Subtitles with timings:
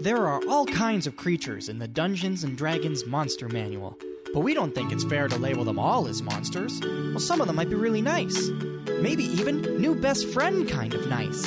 [0.00, 3.96] There are all kinds of creatures in the Dungeons and Dragons Monster Manual,
[4.32, 6.80] but we don't think it's fair to label them all as monsters.
[6.82, 8.48] Well, some of them might be really nice.
[9.00, 11.44] Maybe even new best friend kind of nice.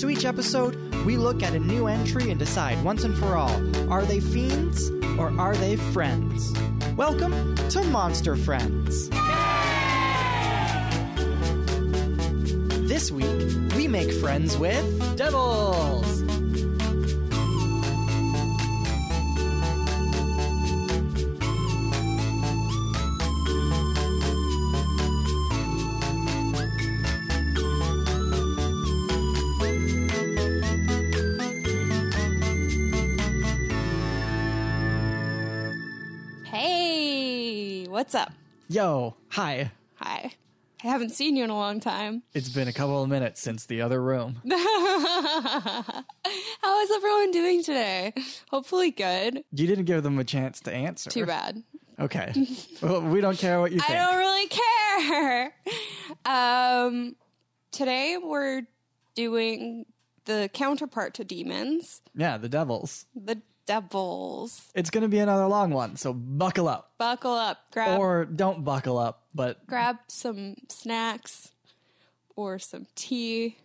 [0.00, 3.60] So each episode, we look at a new entry and decide once and for all
[3.92, 4.88] are they fiends
[5.18, 6.52] or are they friends?
[6.96, 9.08] Welcome to Monster Friends.
[12.88, 16.29] This week, we make friends with devils.
[38.72, 39.72] Yo, hi.
[39.96, 40.30] Hi.
[40.84, 42.22] I haven't seen you in a long time.
[42.34, 44.36] It's been a couple of minutes since the other room.
[44.48, 46.04] How
[46.80, 48.14] is everyone doing today?
[48.48, 49.42] Hopefully good.
[49.50, 51.10] You didn't give them a chance to answer.
[51.10, 51.64] Too bad.
[51.98, 52.32] Okay.
[52.80, 55.52] well, we don't care what you I don't really care.
[56.24, 57.16] Um,
[57.72, 58.62] today we're
[59.16, 59.84] doing
[60.26, 63.06] the counterpart to demons, Yeah, the devils.
[63.16, 64.70] the devils.
[64.74, 66.92] It's going to be another long one, so buckle up.
[66.98, 71.52] Buckle up, grab Or don't buckle up, but grab some snacks
[72.34, 73.58] or some tea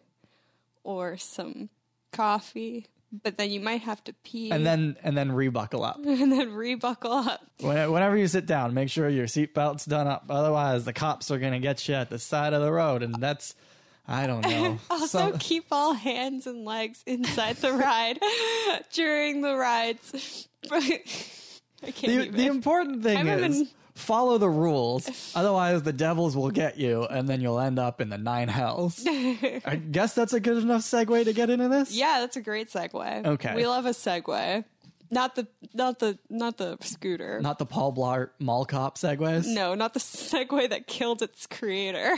[0.83, 1.69] or some
[2.11, 2.85] coffee.
[3.23, 5.97] But then you might have to pee and then and then rebuckle up.
[6.05, 7.41] and then rebuckle up.
[7.61, 10.25] When- Whenever you sit down, make sure your seatbelt's done up.
[10.29, 13.15] Otherwise, the cops are going to get you at the side of the road, and
[13.15, 13.55] that's
[14.07, 14.79] I don't know.
[14.89, 18.19] Also, Some- keep all hands and legs inside the ride
[18.93, 20.47] during the rides.
[20.71, 25.31] I can't the, the important thing is follow the rules.
[25.35, 29.03] Otherwise, the devils will get you, and then you'll end up in the nine hells.
[29.07, 31.91] I guess that's a good enough segue to get into this.
[31.91, 33.25] yeah, that's a great segue.
[33.25, 33.55] Okay.
[33.55, 34.63] we love a segue.
[35.11, 37.39] Not the not the not the scooter.
[37.39, 39.45] Not the Paul Blart Mall Cop segues.
[39.45, 42.17] no, not the segue that killed its creator.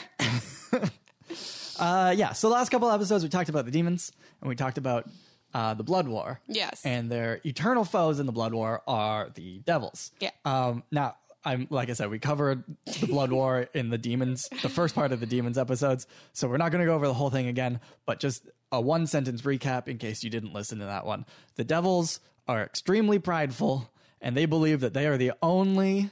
[1.80, 2.34] Uh, yeah.
[2.34, 4.12] So the last couple episodes, we talked about the demons,
[4.42, 5.10] and we talked about
[5.54, 6.40] uh, the Blood War.
[6.48, 6.86] Yes.
[6.86, 10.12] And their eternal foes in the Blood War are the devils.
[10.20, 10.32] Yeah.
[10.46, 11.16] Um, now,
[11.46, 12.64] I'm like I said, we covered
[13.00, 16.06] the Blood War in the demons, the first part of the demons episodes.
[16.34, 19.08] So we're not going to go over the whole thing again, but just a one
[19.08, 21.26] sentence recap in case you didn't listen to that one.
[21.56, 23.90] The devils are extremely prideful,
[24.20, 26.10] and they believe that they are the only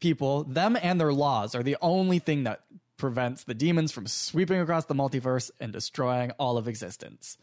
[0.00, 2.62] people, them and their laws are the only thing that
[2.98, 7.38] prevents the demons from sweeping across the multiverse and destroying all of existence.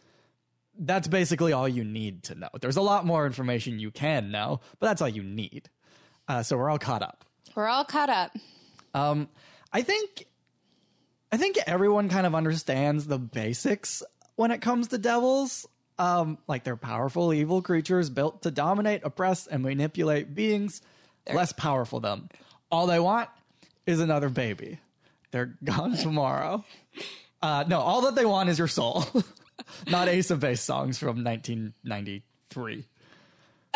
[0.78, 2.50] That's basically all you need to know.
[2.60, 5.70] There's a lot more information you can know, but that's all you need.
[6.28, 7.26] Uh, so we're all caught up.
[7.56, 8.36] We're all caught up.
[8.94, 9.30] Um,
[9.72, 10.28] I think,
[11.32, 14.04] I think everyone kind of understands the basics
[14.36, 15.66] when it comes to devils.
[15.98, 20.82] Um, like they're powerful, evil creatures built to dominate, oppress, and manipulate beings
[21.34, 22.30] less powerful than them.
[22.70, 23.30] All they want
[23.86, 24.80] is another baby.
[25.32, 26.64] They're gone tomorrow.
[27.42, 29.06] Uh, no, all that they want is your soul.
[29.88, 32.86] Not Ace of Base songs from 1993.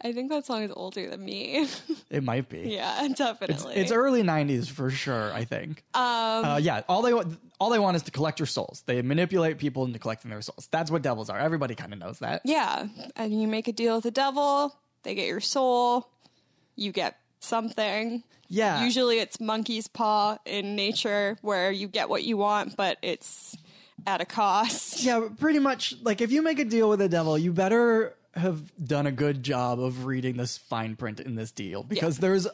[0.00, 1.66] I think that song is older than me.
[2.10, 2.60] It might be.
[2.60, 3.74] yeah, definitely.
[3.74, 5.32] It's early '90s for sure.
[5.32, 5.82] I think.
[5.94, 6.02] Um,
[6.44, 6.82] uh, yeah.
[6.88, 8.82] All they want, all they want is to collect your souls.
[8.86, 10.68] They manipulate people into collecting their souls.
[10.70, 11.38] That's what devils are.
[11.38, 12.42] Everybody kind of knows that.
[12.44, 12.86] Yeah,
[13.16, 16.08] and you make a deal with the devil, they get your soul,
[16.76, 18.22] you get something.
[18.48, 18.84] Yeah.
[18.84, 23.56] Usually it's monkey's paw in nature where you get what you want, but it's
[24.06, 25.02] at a cost.
[25.02, 25.94] Yeah, pretty much.
[26.02, 29.42] Like, if you make a deal with the devil, you better have done a good
[29.42, 32.46] job of reading this fine print in this deal because there's,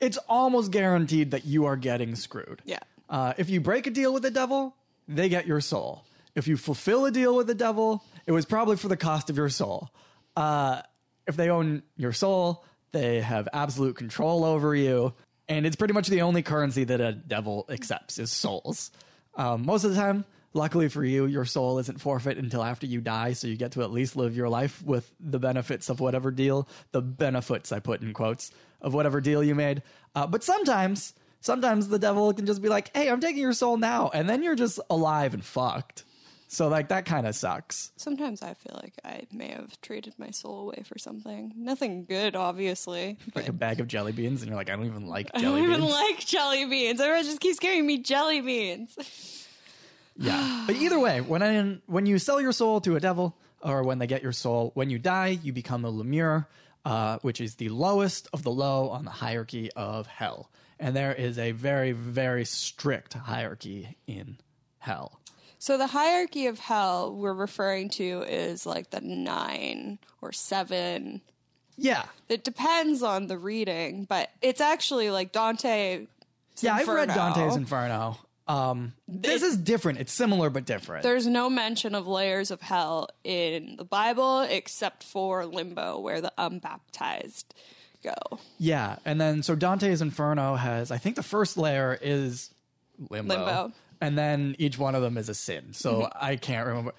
[0.00, 2.62] it's almost guaranteed that you are getting screwed.
[2.64, 2.78] Yeah.
[3.08, 4.74] Uh, if you break a deal with the devil,
[5.08, 6.04] they get your soul.
[6.34, 9.36] If you fulfill a deal with the devil, it was probably for the cost of
[9.36, 9.90] your soul.
[10.34, 10.80] Uh,
[11.26, 15.12] if they own your soul, they have absolute control over you.
[15.52, 18.90] And it's pretty much the only currency that a devil accepts is souls.
[19.34, 20.24] Um, most of the time,
[20.54, 23.82] luckily for you, your soul isn't forfeit until after you die, so you get to
[23.82, 28.00] at least live your life with the benefits of whatever deal, the benefits I put
[28.00, 28.50] in quotes,
[28.80, 29.82] of whatever deal you made.
[30.14, 31.12] Uh, but sometimes,
[31.42, 34.10] sometimes the devil can just be like, hey, I'm taking your soul now.
[34.14, 36.04] And then you're just alive and fucked.
[36.52, 37.92] So, like, that kind of sucks.
[37.96, 41.50] Sometimes I feel like I may have traded my soul away for something.
[41.56, 43.16] Nothing good, obviously.
[43.34, 45.44] Like a bag of jelly beans, and you're like, I don't even like jelly beans.
[45.44, 45.78] I don't beans.
[45.78, 47.00] even like jelly beans.
[47.00, 49.48] Everyone just keeps giving me jelly beans.
[50.18, 50.64] Yeah.
[50.66, 53.98] But either way, when I, when you sell your soul to a devil, or when
[53.98, 56.44] they get your soul, when you die, you become a lemure,
[56.84, 60.50] uh, which is the lowest of the low on the hierarchy of hell.
[60.78, 64.36] And there is a very, very strict hierarchy in
[64.76, 65.18] hell.
[65.62, 71.20] So the hierarchy of hell we're referring to is like the nine or seven.
[71.78, 72.02] Yeah.
[72.28, 76.08] It depends on the reading, but it's actually like Dante.
[76.58, 78.18] Yeah, I've read Dante's Inferno.
[78.48, 80.00] Um, this is different.
[80.00, 81.04] It's similar but different.
[81.04, 86.32] There's no mention of layers of hell in the Bible except for limbo, where the
[86.38, 87.54] unbaptized
[88.02, 88.40] go.
[88.58, 92.50] Yeah, and then so Dante's Inferno has I think the first layer is
[93.10, 93.36] limbo.
[93.36, 93.72] Limbo.
[94.02, 95.68] And then each one of them is a sin.
[95.72, 96.92] So I can't remember.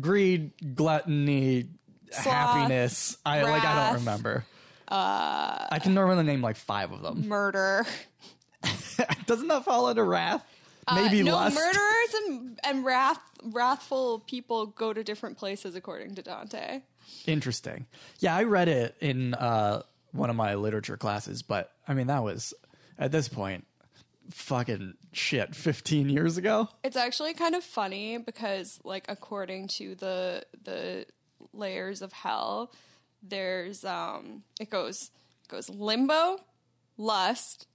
[0.00, 1.66] Greed, gluttony,
[2.10, 3.18] Sloth, happiness.
[3.26, 4.46] I like I don't remember.
[4.90, 7.28] Uh, I can normally name like five of them.
[7.28, 7.84] Murder.
[9.26, 10.42] Doesn't that fall under wrath?
[10.94, 11.54] Maybe Uh, no, lust.
[11.54, 16.80] murderers and, and wrath, wrathful people go to different places according to Dante.
[17.26, 17.84] Interesting.
[18.20, 22.22] Yeah, I read it in uh, one of my literature classes, but I mean that
[22.24, 22.54] was
[22.98, 23.66] at this point
[24.30, 26.68] fucking shit 15 years ago.
[26.84, 31.06] It's actually kind of funny because, like, according to the the
[31.52, 32.72] layers of hell,
[33.22, 35.10] there's um, it goes
[35.44, 36.38] it goes limbo,
[36.96, 37.66] lust,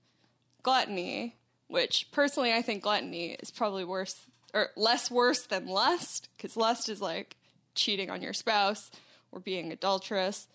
[0.62, 1.36] gluttony.
[1.68, 6.88] Which personally, I think gluttony is probably worse or less worse than lust because lust
[6.88, 7.36] is like
[7.74, 8.92] cheating on your spouse
[9.32, 10.48] or being adulterous.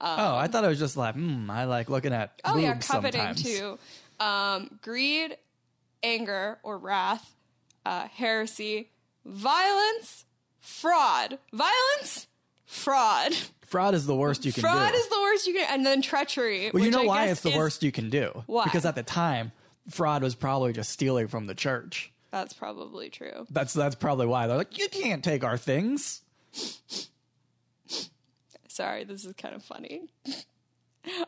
[0.00, 3.20] oh, I thought it was just like, hmm, I like looking at Oh yeah, coveting
[3.20, 3.42] sometimes.
[3.42, 3.78] too.
[4.22, 5.36] Um, greed,
[6.02, 7.34] anger or wrath,
[7.84, 8.90] uh, heresy,
[9.24, 10.24] violence,
[10.60, 11.38] fraud.
[11.52, 12.28] Violence,
[12.64, 13.32] fraud.
[13.66, 14.78] Fraud is the worst you can Fraud do.
[14.78, 16.70] Fraud is the worst you can, and then treachery.
[16.72, 18.44] well, you know I why it's the worst you can do?
[18.46, 18.64] Why?
[18.64, 19.50] Because at the time,
[19.88, 22.12] fraud was probably just stealing from the church.
[22.30, 23.46] That's probably true.
[23.50, 26.22] That's that's probably why they're like, you can't take our things.
[28.68, 30.08] Sorry, this is kind of funny.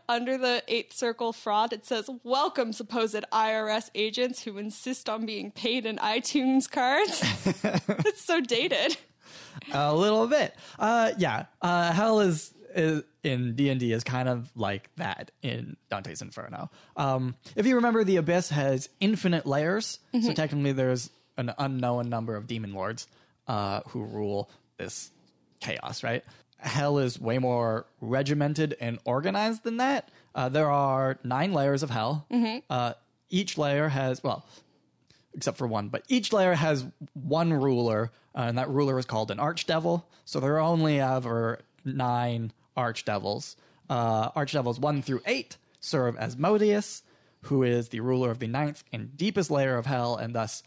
[0.09, 5.50] Under the eighth circle fraud, it says, Welcome, supposed IRS agents who insist on being
[5.50, 7.23] paid in iTunes cards.
[8.06, 8.97] it's so dated.
[9.73, 10.55] A little bit.
[10.79, 11.47] Uh, yeah.
[11.61, 16.23] Uh, hell is, is in D and D is kind of like that in Dante's
[16.23, 16.71] Inferno.
[16.97, 22.37] Um, if you remember, the abyss has infinite layers, so technically there's an unknown number
[22.37, 23.09] of demon lords
[23.49, 25.11] uh, who rule this
[25.61, 26.03] chaos.
[26.03, 26.25] Right.
[26.64, 30.08] Hell is way more regimented and organized than that.
[30.34, 32.26] Uh, there are nine layers of hell.
[32.70, 32.94] Uh,
[33.28, 34.46] each layer has well,
[35.34, 39.31] except for one, but each layer has one ruler, uh, and that ruler is called
[39.31, 40.05] an archdevil.
[40.25, 43.56] So there are only ever nine archdevils.
[43.90, 47.02] Uh, archdevils one through eight serve Asmodeus,
[47.43, 50.62] who is the ruler of the ninth and deepest layer of hell, and thus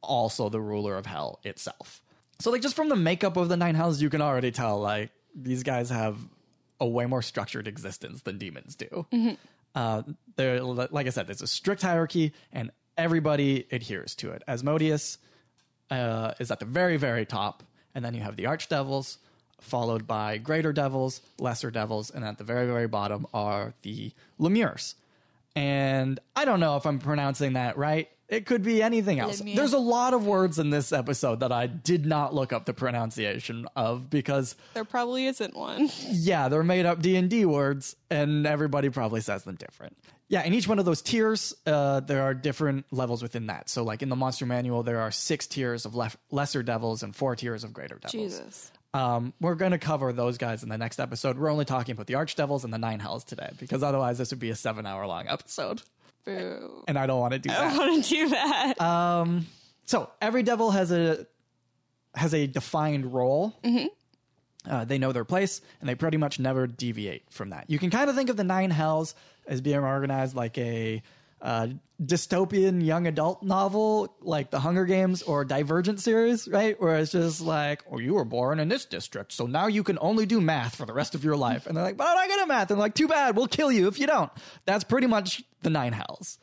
[0.00, 2.00] also the ruler of hell itself.
[2.38, 5.10] So, like, just from the makeup of the nine hells, you can already tell, like,
[5.34, 6.18] these guys have
[6.80, 9.06] a way more structured existence than demons do.
[9.74, 10.02] Uh,
[10.36, 14.42] there, like I said, there's a strict hierarchy, and everybody adheres to it.
[14.48, 15.18] Asmodeus
[15.90, 17.62] uh, is at the very, very top,
[17.94, 19.18] and then you have the archdevils,
[19.60, 24.94] followed by greater devils, lesser devils, and at the very, very bottom are the lemures.
[25.56, 28.08] And I don't know if I'm pronouncing that right.
[28.28, 29.42] It could be anything else.
[29.42, 29.56] Lemure.
[29.56, 32.72] There's a lot of words in this episode that I did not look up the
[32.72, 35.90] pronunciation of because There probably isn't one.
[36.10, 39.96] yeah, they're made up D and D words, and everybody probably says them different.
[40.28, 43.68] Yeah, in each one of those tiers, uh, there are different levels within that.
[43.68, 47.16] So, like in the monster manual, there are six tiers of lef- lesser devils and
[47.16, 48.12] four tiers of greater devils.
[48.12, 48.72] Jesus.
[48.92, 51.38] Um, we're going to cover those guys in the next episode.
[51.38, 54.40] We're only talking about the archdevils and the nine hells today, because otherwise this would
[54.40, 55.82] be a seven-hour-long episode,
[56.24, 56.84] Boo.
[56.88, 57.60] and I don't want to do that.
[57.60, 57.76] I that.
[57.76, 59.44] don't want to do that.
[59.86, 61.26] So every devil has a
[62.14, 63.54] has a defined role.
[64.68, 67.70] Uh, they know their place, and they pretty much never deviate from that.
[67.70, 69.14] You can kind of think of the nine hells
[69.46, 71.02] as being organized like a
[71.42, 71.68] uh,
[72.02, 76.80] dystopian young adult novel, like the Hunger Games or Divergent series, right?
[76.80, 79.98] Where it's just like, oh, you were born in this district, so now you can
[80.00, 81.66] only do math for the rest of your life.
[81.66, 82.70] And they're like, but I'm not good at math.
[82.70, 84.30] And they're like, too bad, we'll kill you if you don't.
[84.66, 86.38] That's pretty much the nine hells.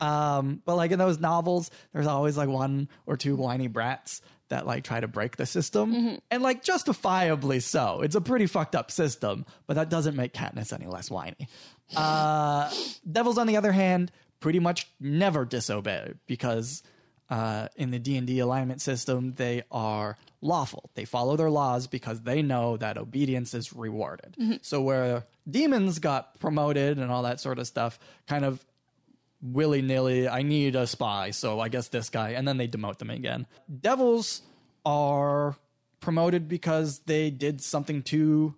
[0.00, 4.66] Um, but like in those novels, there's always like one or two whiny brats that
[4.66, 8.02] like try to break the system, and like justifiably so.
[8.02, 11.48] It's a pretty fucked up system, but that doesn't make Katniss any less whiny.
[11.96, 12.70] Uh,
[13.10, 16.82] Devils, on the other hand, pretty much never disobey because
[17.30, 20.90] uh, in the D and D alignment system, they are lawful.
[20.94, 24.36] They follow their laws because they know that obedience is rewarded.
[24.60, 28.62] So where demons got promoted and all that sort of stuff, kind of
[29.40, 32.98] willy nilly, I need a spy, so I guess this guy, and then they demote
[32.98, 33.46] them again.
[33.80, 34.42] Devils
[34.84, 35.56] are
[36.00, 38.54] promoted because they did something to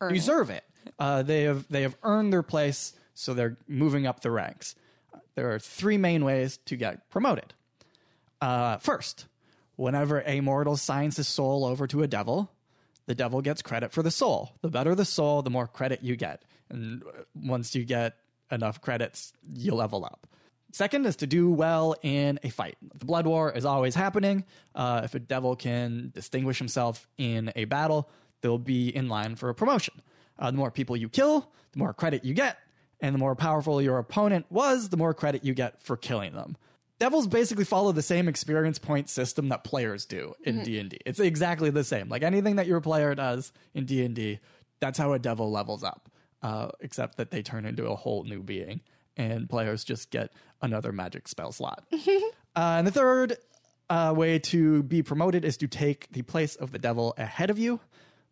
[0.00, 0.14] Earn it.
[0.14, 0.64] deserve it.
[0.98, 4.74] Uh, they have they have earned their place, so they're moving up the ranks.
[5.34, 7.54] There are three main ways to get promoted.
[8.40, 9.26] Uh, first,
[9.76, 12.50] whenever a mortal signs his soul over to a devil,
[13.06, 14.52] the devil gets credit for the soul.
[14.62, 16.42] The better the soul, the more credit you get.
[16.68, 17.02] And
[17.34, 18.16] once you get
[18.50, 20.26] enough credits, you level up.
[20.72, 22.76] Second is to do well in a fight.
[22.94, 24.44] The blood war is always happening.
[24.74, 28.08] Uh, if a devil can distinguish himself in a battle,
[28.40, 30.00] they'll be in line for a promotion.
[30.38, 32.56] Uh, the more people you kill, the more credit you get,
[33.02, 36.56] and the more powerful your opponent was, the more credit you get for killing them.
[36.98, 40.98] Devils basically follow the same experience point system that players do in D&D.
[41.04, 42.08] It's exactly the same.
[42.08, 44.38] Like anything that your player does in D&D,
[44.78, 46.08] that's how a devil levels up.
[46.42, 48.80] Uh, except that they turn into a whole new being
[49.16, 51.84] and players just get another magic spell slot.
[51.92, 51.98] uh,
[52.54, 53.36] and the third
[53.90, 57.58] uh, way to be promoted is to take the place of the devil ahead of
[57.58, 57.78] you.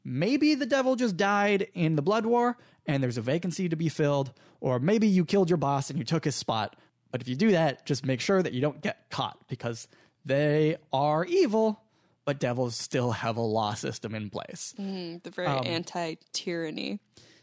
[0.04, 3.88] Maybe the devil just died in the Blood War and there's a vacancy to be
[3.88, 6.76] filled, or maybe you killed your boss and you took his spot.
[7.10, 9.88] But if you do that, just make sure that you don't get caught because
[10.24, 11.82] they are evil,
[12.24, 14.74] but devils still have a law system in place.
[14.78, 15.18] Mm-hmm.
[15.22, 17.00] The very um, anti tyranny.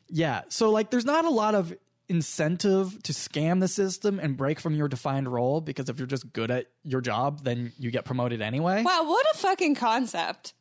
[0.09, 0.43] Yeah.
[0.49, 1.75] So like there's not a lot of
[2.09, 6.31] incentive to scam the system and break from your defined role because if you're just
[6.31, 8.83] good at your job, then you get promoted anyway.
[8.83, 10.53] Wow, what a fucking concept.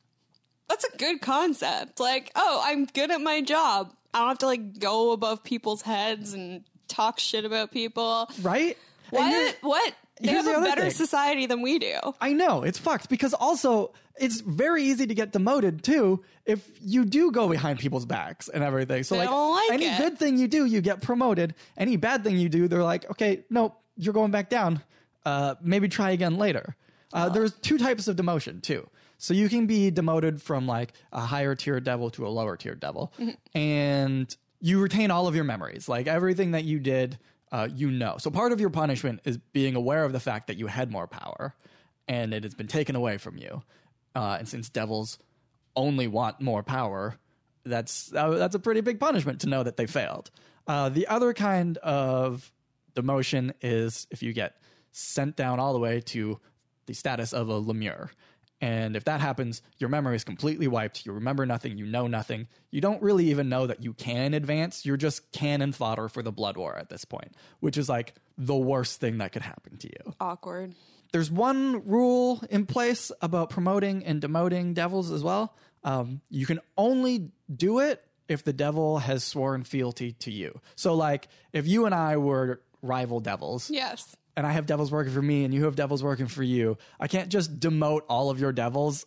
[0.69, 2.01] That's a good concept.
[2.01, 3.93] Like, oh, I'm good at my job.
[4.13, 8.29] I don't have to like go above people's heads and talk shit about people.
[8.43, 8.77] Right?
[9.11, 9.57] What?
[9.61, 9.95] What?
[10.21, 10.91] They have the a better thing.
[10.91, 11.99] society than we do.
[12.21, 17.05] I know it's fucked because also it's very easy to get demoted too if you
[17.05, 19.03] do go behind people's backs and everything.
[19.03, 19.99] So like, like any it.
[19.99, 21.55] good thing you do, you get promoted.
[21.77, 24.83] Any bad thing you do, they're like, okay, no, you're going back down.
[25.25, 26.77] Uh, maybe try again later.
[27.13, 28.89] Uh, There's two types of demotion too.
[29.19, 32.75] So you can be demoted from like a higher tier devil to a lower tier
[32.75, 33.31] devil, Mm-hmm.
[33.59, 37.19] and you retain all of your memories, like everything that you did.
[37.53, 38.17] Uh, you know.
[38.19, 41.07] So part of your punishment is being aware of the fact that you had more
[41.07, 41.55] power
[42.09, 43.63] and it has been taken away from you.
[44.17, 45.19] Uh, and since devils
[45.77, 47.17] only want more power,
[47.65, 50.31] that's uh, that's a pretty big punishment to know that they failed.
[50.67, 52.51] Uh, the other kind of
[52.97, 54.57] demotion is if you get
[54.91, 56.41] sent down all the way to
[56.87, 58.09] the status of a lemure.
[58.61, 61.05] And if that happens, your memory is completely wiped.
[61.05, 61.77] You remember nothing.
[61.77, 62.49] You know nothing.
[62.71, 64.87] You don't really even know that you can advance.
[64.87, 68.57] You're just cannon fodder for the blood war at this point, which is like the
[68.57, 70.75] worst thing that could happen to you Awkward.
[71.13, 75.55] there's one rule in place about promoting and demoting devils as well.
[75.85, 80.61] Um, you can only do it if the devil has sworn fealty to you.
[80.75, 84.17] So, like, if you and I were rival devils, Yes.
[84.37, 87.09] And I have devils working for me, and you have devils working for you, I
[87.09, 89.07] can't just demote all of your devils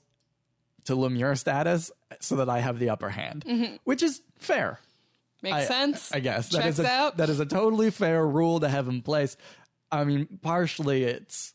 [0.86, 3.76] to Lemure status so that I have the upper hand, mm-hmm.
[3.84, 4.80] which is fair.
[5.42, 6.12] Makes I- sense.
[6.12, 7.18] I guess that is a, out.
[7.18, 9.38] that is a totally fair rule to have in place.
[9.92, 11.54] I mean, partially it's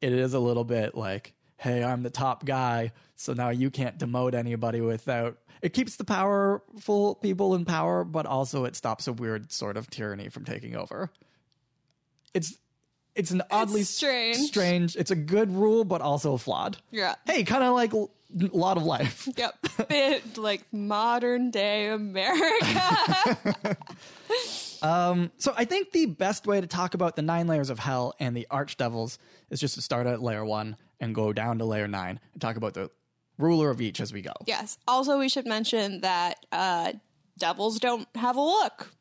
[0.00, 3.98] it is a little bit like, hey, I'm the top guy, so now you can't
[3.98, 5.38] demote anybody without.
[5.62, 9.90] It keeps the powerful people in power, but also it stops a weird sort of
[9.90, 11.10] tyranny from taking over.
[12.34, 12.58] It's
[13.16, 14.36] it's an oddly s- strange.
[14.38, 14.94] strange.
[14.96, 16.76] It's a good rule, but also flawed.
[16.90, 17.14] Yeah.
[17.26, 19.28] Hey, kind of like l- a lot of life.
[19.36, 19.88] Yep.
[19.88, 23.76] Bit like modern day America.
[24.82, 28.14] Um, so I think the best way to talk about the nine layers of hell
[28.20, 29.16] and the archdevils
[29.50, 32.56] is just to start at layer one and go down to layer nine and talk
[32.56, 32.90] about the
[33.38, 34.32] ruler of each as we go.
[34.46, 34.76] yes.
[34.86, 36.92] Also, we should mention that uh,
[37.38, 38.92] devils don't have a look.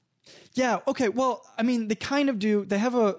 [0.53, 1.09] Yeah, okay.
[1.09, 2.63] Well, I mean, they kind of do.
[2.65, 3.17] They have a.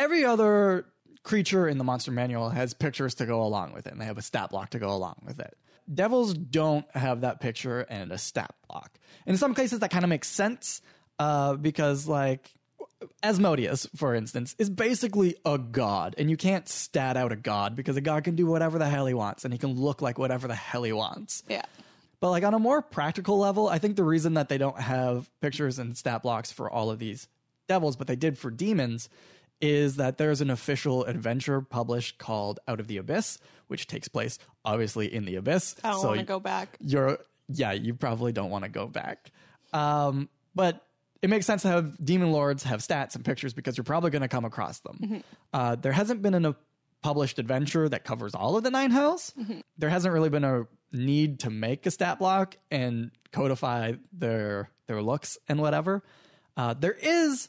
[0.00, 0.86] Every other
[1.22, 4.16] creature in the monster manual has pictures to go along with it, and they have
[4.16, 5.56] a stat block to go along with it.
[5.92, 8.98] Devils don't have that picture and a stat block.
[9.26, 10.80] In some cases, that kind of makes sense
[11.18, 12.50] uh, because, like,
[13.22, 17.96] Asmodeus, for instance, is basically a god, and you can't stat out a god because
[17.96, 20.48] a god can do whatever the hell he wants, and he can look like whatever
[20.48, 21.42] the hell he wants.
[21.46, 21.64] Yeah.
[22.20, 25.30] But like on a more practical level, I think the reason that they don't have
[25.40, 27.28] pictures and stat blocks for all of these
[27.68, 29.08] devils, but they did for demons,
[29.60, 33.38] is that there's an official adventure published called Out of the Abyss,
[33.68, 35.76] which takes place obviously in the abyss.
[35.84, 36.76] I don't So want to go back.
[36.80, 39.30] You're yeah, you probably don't want to go back.
[39.72, 40.84] Um, but
[41.22, 44.22] it makes sense to have demon lords have stats and pictures because you're probably going
[44.22, 45.22] to come across them.
[45.52, 46.54] Uh, there hasn't been a
[47.02, 49.32] published adventure that covers all of the nine hells.
[49.78, 55.02] There hasn't really been a need to make a stat block and codify their their
[55.02, 56.02] looks and whatever.
[56.56, 57.48] Uh, there is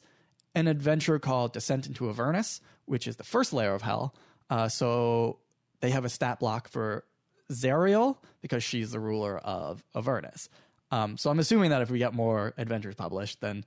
[0.56, 4.14] an adventure called Descent into Avernus, which is the first layer of hell.
[4.50, 5.40] Uh, so
[5.80, 7.06] they have a stat block for
[7.52, 10.50] Zariel because she's the ruler of Avernus.
[10.92, 13.64] Um, so I'm assuming that if we get more adventures published, then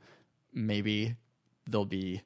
[0.53, 1.17] maybe
[1.67, 2.21] there'll be,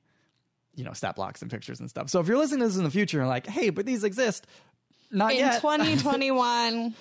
[0.74, 2.10] you know, stat blocks and pictures and stuff.
[2.10, 4.46] So if you're listening to this in the future and like, hey, but these exist,
[5.10, 5.54] Not In yet.
[5.60, 6.94] 2021,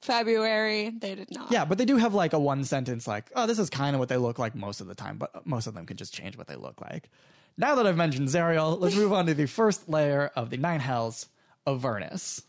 [0.00, 1.50] February, they did not.
[1.50, 4.00] Yeah, but they do have like a one sentence like, oh, this is kind of
[4.00, 6.36] what they look like most of the time, but most of them can just change
[6.38, 7.10] what they look like.
[7.56, 10.80] Now that I've mentioned Zariel, let's move on to the first layer of the Nine
[10.80, 11.26] Hells,
[11.66, 12.42] Avernus.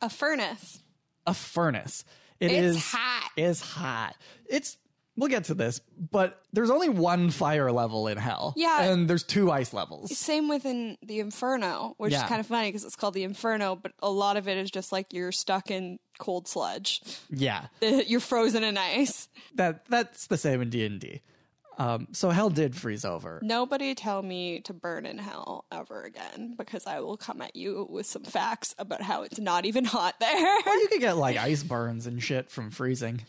[0.00, 0.80] A furnace.
[1.26, 2.04] A furnace.
[2.38, 3.30] It It's is hot.
[3.36, 4.14] It's hot.
[4.46, 4.76] It's
[5.16, 5.80] we'll get to this,
[6.10, 8.52] but there's only one fire level in hell.
[8.56, 8.82] Yeah.
[8.84, 10.16] And there's two ice levels.
[10.16, 12.22] Same within the Inferno, which Yeah.
[12.24, 14.70] is kind of funny because it's called the Inferno, but a lot of it is
[14.70, 17.00] just like you're stuck in cold sludge.
[17.30, 17.66] Yeah.
[17.80, 19.28] You're frozen in ice.
[19.56, 21.20] That that's the same in D and D.
[21.76, 23.40] Um, so hell did freeze over.
[23.42, 27.88] Nobody tell me to burn in hell ever again because I will come at you
[27.90, 30.56] with some facts about how it's not even hot there.
[30.64, 33.22] Well, you could get like ice burns and shit from freezing.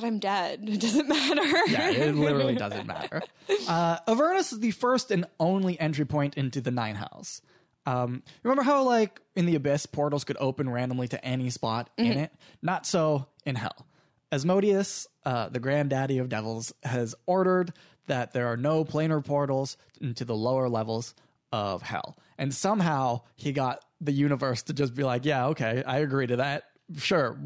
[0.00, 0.60] But I'm dead.
[0.70, 1.42] It doesn't matter.
[1.68, 3.22] Yeah, it literally doesn't matter.
[3.68, 7.42] Uh, Avernus is the first and only entry point into the Nine Hells.
[7.86, 12.12] Um, remember how, like, in the Abyss, portals could open randomly to any spot in
[12.12, 12.32] it?
[12.62, 13.86] Not so in Hell.
[14.32, 17.72] Asmodeus, uh, the granddaddy of devils, has ordered
[18.06, 21.14] that there are no planar portals into the lower levels
[21.52, 22.16] of Hell.
[22.38, 26.36] And somehow he got the universe to just be like, yeah, okay, I agree to
[26.36, 26.64] that.
[26.96, 27.38] Sure,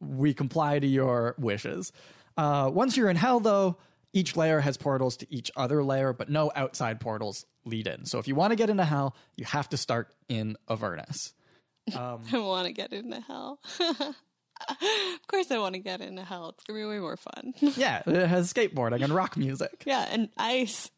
[0.00, 1.92] we comply to your wishes.
[2.36, 3.78] Uh, once you're in hell, though,
[4.12, 8.04] each layer has portals to each other layer, but no outside portals lead in.
[8.06, 11.32] So if you want to get into hell, you have to start in Avernus.
[11.94, 13.60] I want to get into hell.
[13.80, 16.50] of course, I want to get into hell.
[16.50, 17.54] It's gonna be way more fun.
[17.76, 19.82] Yeah, it has skateboarding and rock music.
[19.86, 20.90] yeah, and ice.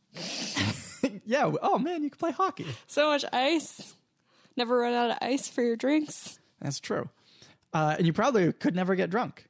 [1.26, 1.52] Yeah.
[1.62, 2.67] Oh man, you can play hockey.
[2.87, 3.95] So much ice.
[4.57, 6.38] Never run out of ice for your drinks.
[6.61, 7.09] That's true.
[7.72, 9.46] Uh, and you probably could never get drunk,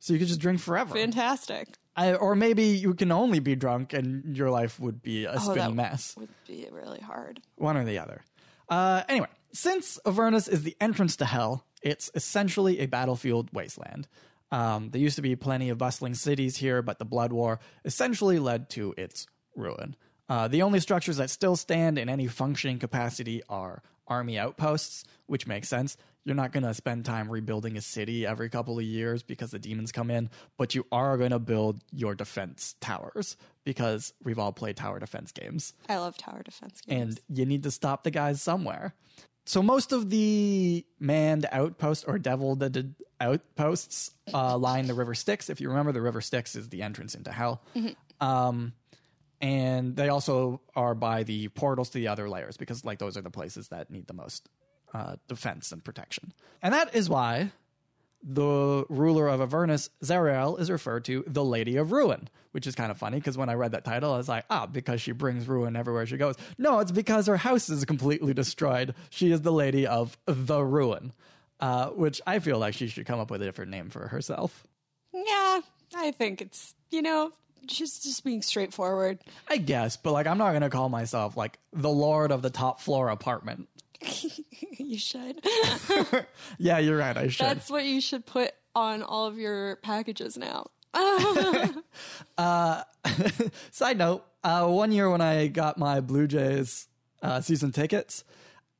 [0.00, 0.94] so you could just drink forever.
[0.94, 1.68] Fantastic.
[1.96, 5.52] I, or maybe you can only be drunk, and your life would be a Oh,
[5.52, 6.16] spinning mess.
[6.16, 7.40] would be really hard.
[7.56, 8.22] One or the other.
[8.68, 14.08] Uh, anyway, since Avernus is the entrance to hell, it's essentially a battlefield wasteland.
[14.50, 18.38] Um, there used to be plenty of bustling cities here, but the Blood War essentially
[18.40, 19.94] led to its ruin.
[20.28, 25.46] Uh, the only structures that still stand in any functioning capacity are army outposts, which
[25.46, 25.96] makes sense.
[26.24, 29.58] You're not going to spend time rebuilding a city every couple of years because the
[29.58, 34.52] demons come in, but you are going to build your defense towers because we've all
[34.52, 37.18] played tower defense games I love tower defense games.
[37.28, 38.94] and you need to stop the guys somewhere.
[39.46, 42.62] So most of the manned outposts or deviled
[43.20, 45.50] outposts uh, line the River Styx.
[45.50, 47.62] If you remember, the River Styx is the entrance into hell.
[48.20, 48.72] Um,
[49.40, 53.20] and they also are by the portals to the other layers because, like, those are
[53.20, 54.48] the places that need the most
[54.94, 56.32] uh, defense and protection.
[56.62, 57.50] And that is why
[58.22, 62.90] the ruler of Avernus, Zariel, is referred to the Lady of Ruin, which is kind
[62.90, 65.46] of funny because when I read that title, I was like, ah, because she brings
[65.46, 66.36] ruin everywhere she goes.
[66.56, 68.94] No, it's because her house is completely destroyed.
[69.10, 71.12] She is the Lady of the Ruin,
[71.60, 74.66] uh, which I feel like she should come up with a different name for herself.
[75.12, 75.60] yeah,
[75.96, 77.32] I think it's you know
[77.68, 79.18] she's just being straightforward.
[79.48, 82.50] I guess, but like, I'm not going to call myself like the Lord of the
[82.50, 83.68] top floor apartment.
[84.78, 85.40] you should.
[86.58, 87.16] Yeah, you're right.
[87.16, 87.44] I should.
[87.46, 90.66] That's what you should put on all of your packages now.
[93.70, 96.88] Side note: uh, One year when I got my Blue Jays
[97.22, 98.24] uh, season tickets,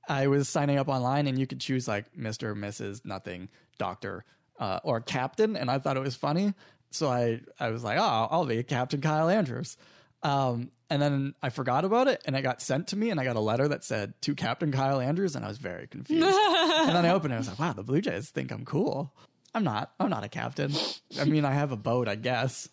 [0.09, 4.25] I was signing up online, and you could choose like Mister, Mrs., Nothing, Doctor,
[4.59, 6.55] uh, or Captain, and I thought it was funny,
[6.91, 9.77] so I I was like, oh, I'll be Captain Kyle Andrews.
[10.23, 13.25] Um, and then I forgot about it, and it got sent to me, and I
[13.25, 16.23] got a letter that said to Captain Kyle Andrews, and I was very confused.
[16.25, 18.65] and then I opened it, and I was like, wow, the Blue Jays think I'm
[18.65, 19.13] cool.
[19.55, 19.93] I'm not.
[20.01, 20.73] I'm not a captain.
[21.19, 22.69] I mean, I have a boat, I guess,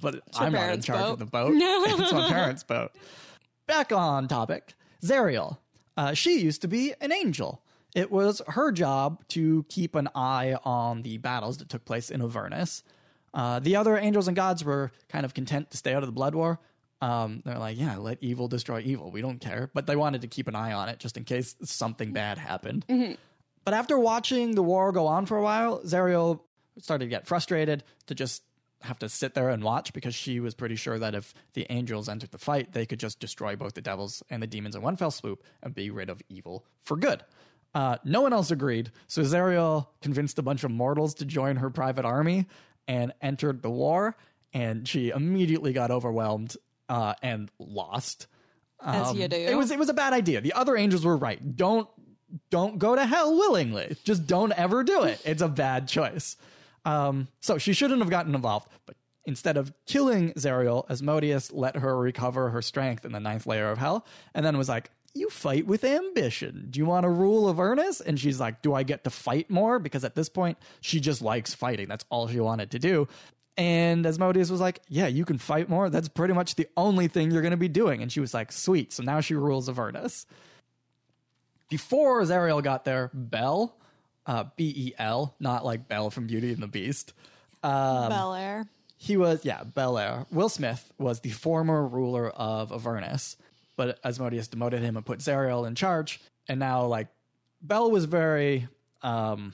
[0.00, 1.12] but I'm not in charge boat.
[1.14, 1.52] of the boat.
[1.54, 2.92] it's my parents' boat.
[3.66, 5.58] Back on topic, Zariel.
[5.96, 7.62] Uh, she used to be an angel.
[7.94, 12.22] It was her job to keep an eye on the battles that took place in
[12.22, 12.84] Avernus.
[13.32, 16.12] Uh, the other angels and gods were kind of content to stay out of the
[16.12, 16.60] blood war.
[17.00, 19.10] Um, they're like, yeah, let evil destroy evil.
[19.10, 19.70] We don't care.
[19.72, 22.84] But they wanted to keep an eye on it just in case something bad happened.
[23.64, 26.40] But after watching the war go on for a while, Zariel
[26.78, 28.42] started to get frustrated to just
[28.82, 32.08] have to sit there and watch because she was pretty sure that if the angels
[32.08, 34.96] entered the fight, they could just destroy both the devils and the demons in one
[34.96, 37.22] fell swoop and be rid of evil for good.
[37.74, 41.70] Uh, no one else agreed, so Zariel convinced a bunch of mortals to join her
[41.70, 42.46] private army
[42.88, 44.16] and entered the war,
[44.52, 46.56] and she immediately got overwhelmed
[46.90, 48.26] uh, and lost.
[48.84, 49.36] As you do.
[49.36, 50.40] It was it was a bad idea.
[50.40, 51.56] The other angels were right.
[51.56, 51.88] Don't
[52.50, 53.96] don't go to hell willingly.
[54.04, 55.22] Just don't ever do it.
[55.24, 56.36] It's a bad choice.
[56.84, 58.68] Um, so she shouldn't have gotten involved.
[58.86, 63.70] But instead of killing Zariel, Asmodeus let her recover her strength in the ninth layer
[63.70, 66.68] of hell, and then was like, you fight with ambition.
[66.70, 68.00] Do you want a rule Avernus?
[68.00, 69.78] And she's like, Do I get to fight more?
[69.78, 71.88] Because at this point, she just likes fighting.
[71.88, 73.08] That's all she wanted to do.
[73.60, 75.90] And Asmodeus was like, Yeah, you can fight more.
[75.90, 78.00] That's pretty much the only thing you're going to be doing.
[78.00, 78.90] And she was like, Sweet.
[78.90, 80.24] So now she rules Avernus.
[81.68, 83.76] Before Zariel got there, Bel,
[84.24, 87.12] uh, B E L, not like Belle from Beauty and the Beast.
[88.08, 88.66] Bel Air.
[88.96, 90.24] He was, yeah, Bel Air.
[90.32, 93.36] Will Smith was the former ruler of Avernus,
[93.76, 96.18] but Asmodeus demoted him and put Zariel in charge.
[96.48, 97.08] And now, like,
[97.60, 98.68] Bel was very
[99.02, 99.52] um,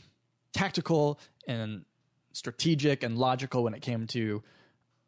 [0.52, 1.84] tactical and
[2.36, 4.42] strategic and logical when it came to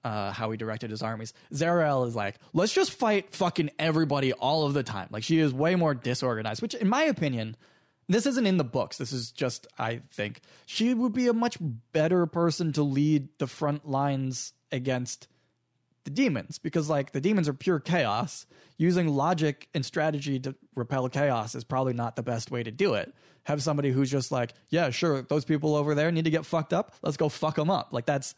[0.05, 1.35] uh, how he directed his armies.
[1.53, 5.09] Zariel is like, let's just fight fucking everybody all of the time.
[5.11, 7.57] Like, she is way more disorganized, which, in my opinion,
[8.09, 8.97] this isn't in the books.
[8.97, 11.59] This is just, I think, she would be a much
[11.93, 15.29] better person to lead the front lines against
[16.05, 18.47] the demons because, like, the demons are pure chaos.
[18.79, 22.95] Using logic and strategy to repel chaos is probably not the best way to do
[22.95, 23.13] it.
[23.49, 26.73] Have somebody who's just like, yeah, sure, those people over there need to get fucked
[26.73, 26.95] up.
[27.03, 27.89] Let's go fuck them up.
[27.93, 28.35] Like, that's,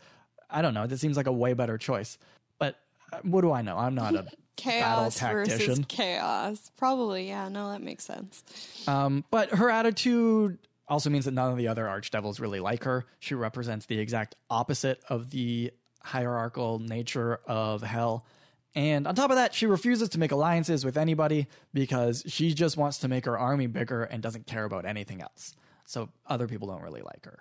[0.49, 0.87] I don't know.
[0.87, 2.17] That seems like a way better choice.
[2.59, 2.77] But
[3.13, 3.77] uh, what do I know?
[3.77, 4.23] I'm not a
[4.65, 6.71] battle Chaos versus chaos.
[6.77, 7.49] Probably, yeah.
[7.49, 8.45] No, that makes sense.
[8.87, 13.05] Um, but her attitude also means that none of the other archdevils really like her.
[13.21, 18.27] She represents the exact opposite of the hierarchical nature of hell.
[18.75, 22.77] And on top of that, she refuses to make alliances with anybody because she just
[22.77, 25.55] wants to make her army bigger and doesn't care about anything else.
[25.87, 27.41] So other people don't really like her.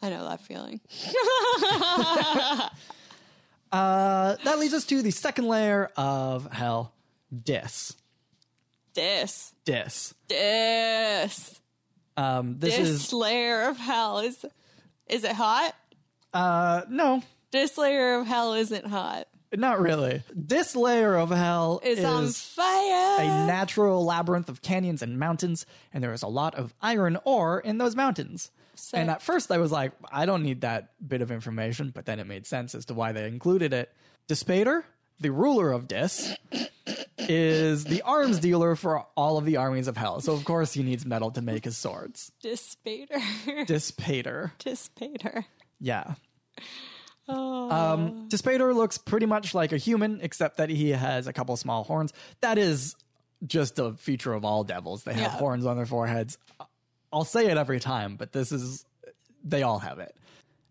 [0.00, 0.80] I know that feeling.
[3.70, 6.92] Uh, that leads us to the second layer of hell,
[7.42, 7.96] Dis.
[8.92, 10.12] This, Dis.
[10.28, 11.58] this,
[12.14, 14.44] Um, this, this is layer of hell is.
[15.06, 15.74] Is it hot?
[16.34, 19.26] uh, no, This layer of hell isn't hot.
[19.54, 20.22] Not really.
[20.34, 23.20] This layer of hell It's is on fire.
[23.20, 27.60] a natural labyrinth of canyons and mountains, and there is a lot of iron ore
[27.60, 28.50] in those mountains.
[28.74, 32.06] So- and at first, I was like, I don't need that bit of information, but
[32.06, 33.92] then it made sense as to why they included it.
[34.26, 34.84] Dispater,
[35.20, 36.34] the ruler of Dis,
[37.18, 40.20] is the arms dealer for all of the armies of hell.
[40.20, 42.32] So, of course, he needs metal to make his swords.
[42.42, 43.20] Dispater.
[43.66, 44.52] Dispater.
[44.58, 45.44] Dispater.
[45.78, 46.14] Yeah.
[47.34, 51.84] Um, Dispater looks pretty much like a human, except that he has a couple small
[51.84, 52.12] horns.
[52.40, 52.96] That is
[53.46, 55.04] just a feature of all devils.
[55.04, 55.38] They have Yeah.
[55.38, 56.38] horns on their foreheads.
[57.12, 58.84] I'll say it every time, but this is,
[59.44, 60.14] they all have it.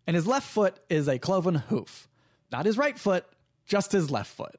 [0.08, 2.08] And his left foot is a cloven hoof.
[2.52, 3.26] Not his right foot,
[3.65, 4.56] just his left foot.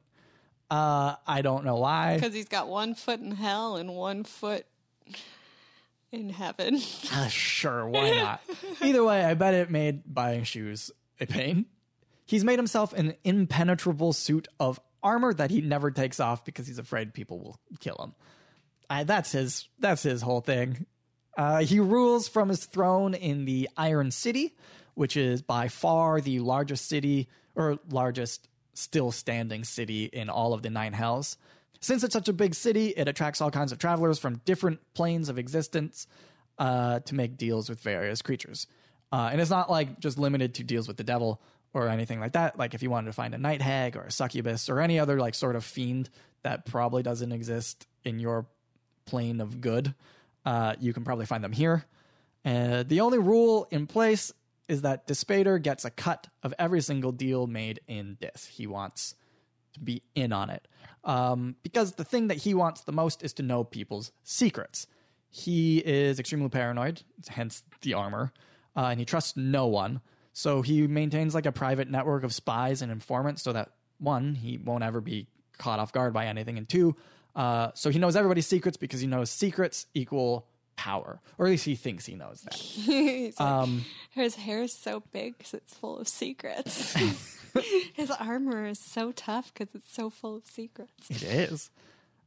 [0.70, 2.14] Uh, I don't know why.
[2.16, 4.64] Because he's got one foot in hell and one foot
[6.10, 6.80] in heaven.
[7.12, 8.40] Uh, sure, why not?
[8.82, 11.66] Either way, I bet it made buying shoes a pain.
[12.32, 16.78] He's made himself an impenetrable suit of armor that he never takes off because he's
[16.78, 18.14] afraid people will kill him.
[18.88, 19.68] I, that's his.
[19.78, 20.86] That's his whole thing.
[21.36, 24.56] Uh, he rules from his throne in the Iron City,
[24.94, 30.62] which is by far the largest city or largest still standing city in all of
[30.62, 31.36] the Nine Hells.
[31.82, 35.28] Since it's such a big city, it attracts all kinds of travelers from different planes
[35.28, 36.06] of existence
[36.58, 38.66] uh, to make deals with various creatures.
[39.12, 41.42] Uh, and it's not like just limited to deals with the devil
[41.74, 42.58] or anything like that.
[42.58, 45.18] Like if you wanted to find a night hag or a succubus or any other
[45.18, 46.10] like sort of fiend
[46.42, 48.46] that probably doesn't exist in your
[49.06, 49.94] plane of good,
[50.44, 51.84] uh, you can probably find them here.
[52.44, 54.32] Uh, the only rule in place
[54.68, 58.46] is that Dispater gets a cut of every single deal made in this.
[58.46, 59.14] He wants
[59.74, 60.66] to be in on it.
[61.04, 64.86] Um, because the thing that he wants the most is to know people's secrets.
[65.30, 68.32] He is extremely paranoid, hence the armor,
[68.76, 70.00] uh, and he trusts no one.
[70.32, 74.58] So he maintains like a private network of spies and informants so that one, he
[74.58, 75.26] won't ever be
[75.58, 76.96] caught off guard by anything, and two,
[77.36, 81.64] uh, so he knows everybody's secrets because he knows secrets equal power, or at least
[81.64, 82.54] he thinks he knows that.
[82.56, 86.94] He's like, Um, His hair is so big because it's full of secrets.
[87.92, 91.10] His armor is so tough because it's so full of secrets.
[91.10, 91.70] It is.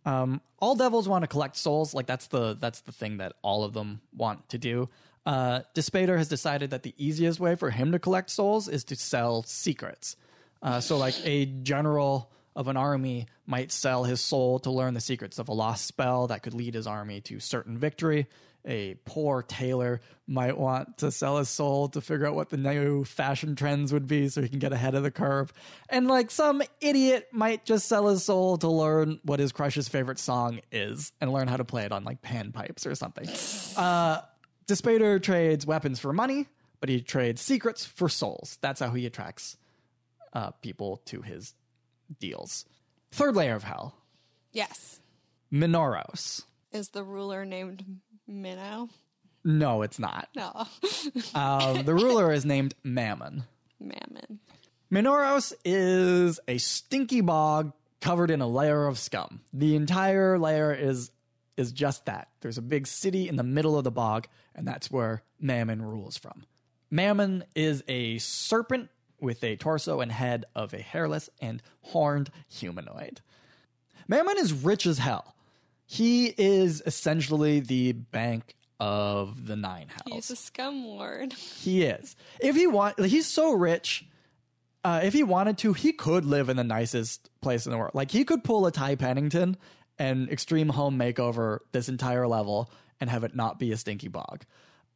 [0.06, 1.94] Um, all devils want to collect souls.
[1.96, 4.88] Like that's the that's the thing that all of them want to do.
[5.26, 8.96] Uh, Dispater has decided that the easiest way for him to collect souls is to
[8.96, 10.16] sell secrets.
[10.62, 15.02] Uh, so, like a general of an army might sell his soul to learn the
[15.02, 18.28] secrets of a lost spell that could lead his army to certain victory.
[18.68, 23.04] A poor tailor might want to sell his soul to figure out what the new
[23.04, 25.54] fashion trends would be so he can get ahead of the curve.
[25.88, 30.18] And like some idiot might just sell his soul to learn what his crush's favorite
[30.18, 33.30] song is and learn how to play it on like panpipes or something.
[33.78, 34.22] Uh,
[34.68, 36.48] Dispater trades weapons for money,
[36.80, 38.58] but he trades secrets for souls.
[38.62, 39.58] That's how he attracts
[40.34, 41.54] uh, people to his
[42.20, 42.66] deals.
[43.12, 43.96] Third layer of hell,
[44.52, 45.00] Yes.
[45.52, 46.44] Minauros.
[46.72, 47.84] Is the ruler named
[48.28, 48.90] Minnow?
[49.44, 50.30] No, it's not.
[50.36, 50.66] No.
[51.34, 53.44] Uh, the ruler is named Mammon.
[53.80, 54.40] Mammon.
[54.92, 59.42] Minauros is a stinky bog covered in a layer of scum.
[59.54, 61.12] The entire layer is
[61.58, 62.28] is just that.
[62.42, 66.18] There's a big city in the middle of the bog, and that's where Mammon rules
[66.18, 66.46] from.
[66.90, 68.90] Mammon is a serpent
[69.20, 73.22] with a torso and head of a hairless and horned humanoid.
[74.08, 75.36] Mammon is rich as hell.
[75.86, 80.28] He is essentially the bank of the nine hells.
[80.28, 81.34] He's a scum lord.
[81.66, 82.16] He is.
[82.40, 84.06] If he want, he's so rich.
[84.84, 87.96] Uh, if he wanted to, he could live in the nicest place in the world.
[87.96, 89.58] Like he could pull a Ty Pennington
[89.98, 94.44] and extreme home makeover this entire level and have it not be a stinky bog.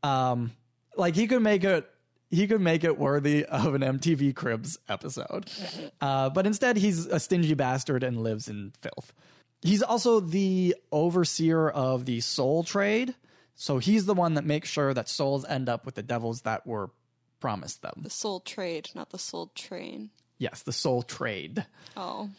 [0.03, 0.51] Um,
[0.95, 1.89] like he could make it.
[2.31, 5.49] He could make it worthy of an MTV Cribs episode,
[6.01, 9.13] uh, but instead he's a stingy bastard and lives in filth.
[9.61, 13.15] He's also the overseer of the soul trade,
[13.55, 16.67] so he's the one that makes sure that souls end up with the devils that
[16.67, 16.91] were
[17.39, 17.93] promised them.
[18.03, 20.11] The soul trade, not the soul train.
[20.37, 21.65] Yes, the soul trade.
[21.97, 22.29] Oh.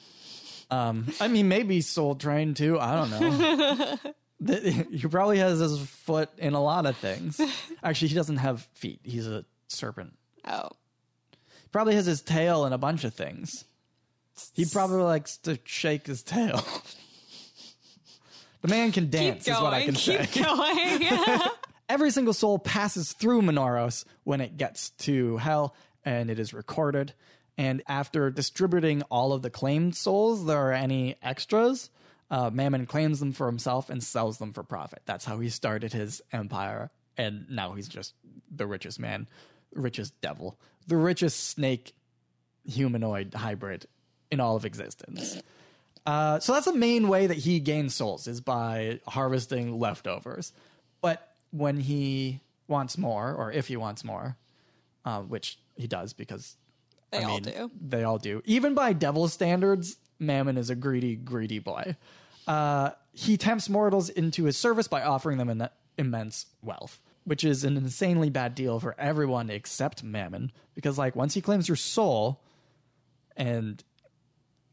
[0.71, 2.79] Um, I mean, maybe soul train too.
[2.79, 3.97] I don't know.
[4.43, 7.39] The- he probably has his foot in a lot of things.
[7.83, 9.01] Actually, he doesn't have feet.
[9.03, 10.15] He's a serpent.
[10.47, 10.71] Oh.
[11.73, 13.67] Probably has his tail in a bunch of things.
[14.55, 16.65] He probably likes to shake his tail.
[18.63, 19.87] the man can dance, Keep is what I going.
[19.87, 20.27] can say.
[20.31, 21.41] Keep going.
[21.91, 27.13] Every single soul passes through Minauros when it gets to hell, and it is recorded.
[27.61, 31.91] And after distributing all of the claimed souls, there are any extras.
[32.31, 35.03] Uh, Mammon claims them for himself and sells them for profit.
[35.05, 38.15] That's how he started his empire, and now he's just
[38.51, 39.29] the richest man,
[39.75, 41.93] richest devil, the richest snake
[42.67, 43.85] humanoid hybrid
[44.31, 45.43] in all of existence.
[46.07, 50.55] Uh, so that's the main way that he gains souls is by harvesting leftovers.
[51.03, 54.39] But when he wants more, or if he wants more,
[55.05, 56.57] uh, which he does because
[57.11, 57.71] They I all mean, do.
[57.81, 58.43] They all do.
[58.45, 61.97] Even by devil standards, Mammon is a greedy, greedy boy.
[62.47, 65.69] Uh, he tempts mortals into his service by offering them an
[65.99, 70.53] immense wealth, which is an insanely bad deal for everyone except Mammon.
[70.75, 72.43] Because, like, once he claims your soul,
[73.37, 73.83] and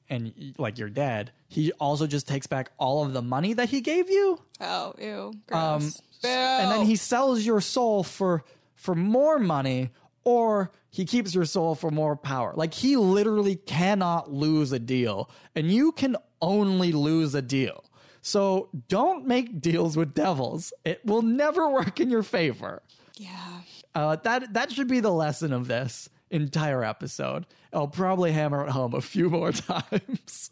[0.10, 3.82] and like you're dead, he also just takes back all of the money that he
[3.82, 5.34] gave you Oh, ew.
[5.47, 6.02] Gross.
[6.23, 8.43] Um, and then he sells your soul for
[8.76, 9.91] for more money
[10.28, 15.30] or he keeps your soul for more power like he literally cannot lose a deal
[15.56, 17.84] and you can only lose a deal
[18.22, 22.82] so don't make deals with devils it will never work in your favor
[23.16, 23.62] Yeah.
[23.96, 27.46] uh, that that should be the lesson of this entire episode.
[27.72, 30.52] I'll probably hammer it home a few more times.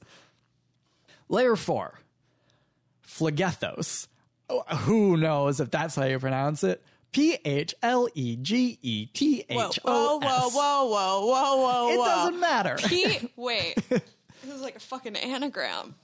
[1.27, 1.99] Layer four,
[3.05, 4.07] Phlegethos.
[4.49, 6.81] Oh, Who knows if that's how you pronounce it?
[7.15, 11.95] P H L E G E T Whoa, whoa, whoa, whoa, whoa, whoa, whoa, It
[11.95, 12.75] doesn't matter.
[12.87, 13.31] P.
[13.37, 13.75] Wait.
[13.87, 14.01] this
[14.53, 15.95] is like a fucking anagram.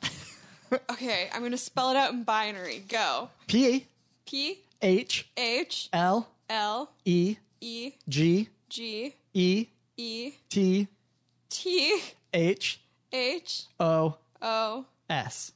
[0.89, 2.81] Okay, I'm gonna spell it out in binary.
[2.87, 3.27] Go.
[3.47, 3.87] P
[4.25, 9.65] P H H L L E E G G E
[9.97, 10.87] E T
[11.49, 12.01] T
[12.33, 12.79] H
[13.11, 14.85] H O O.
[15.09, 15.51] S.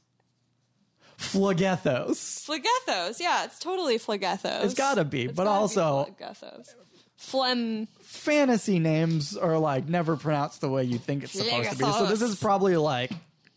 [1.32, 2.46] Phlegethos.
[2.46, 3.20] Phlegethos.
[3.20, 4.64] Yeah, it's totally phlegethos.
[4.64, 6.74] It's gotta be, It's but gotta be also- phlegethos.
[7.18, 7.88] Phlegm.
[8.02, 11.84] fantasy names are like never pronounced the way you think it's supposed to be.
[11.92, 13.10] So this is probably like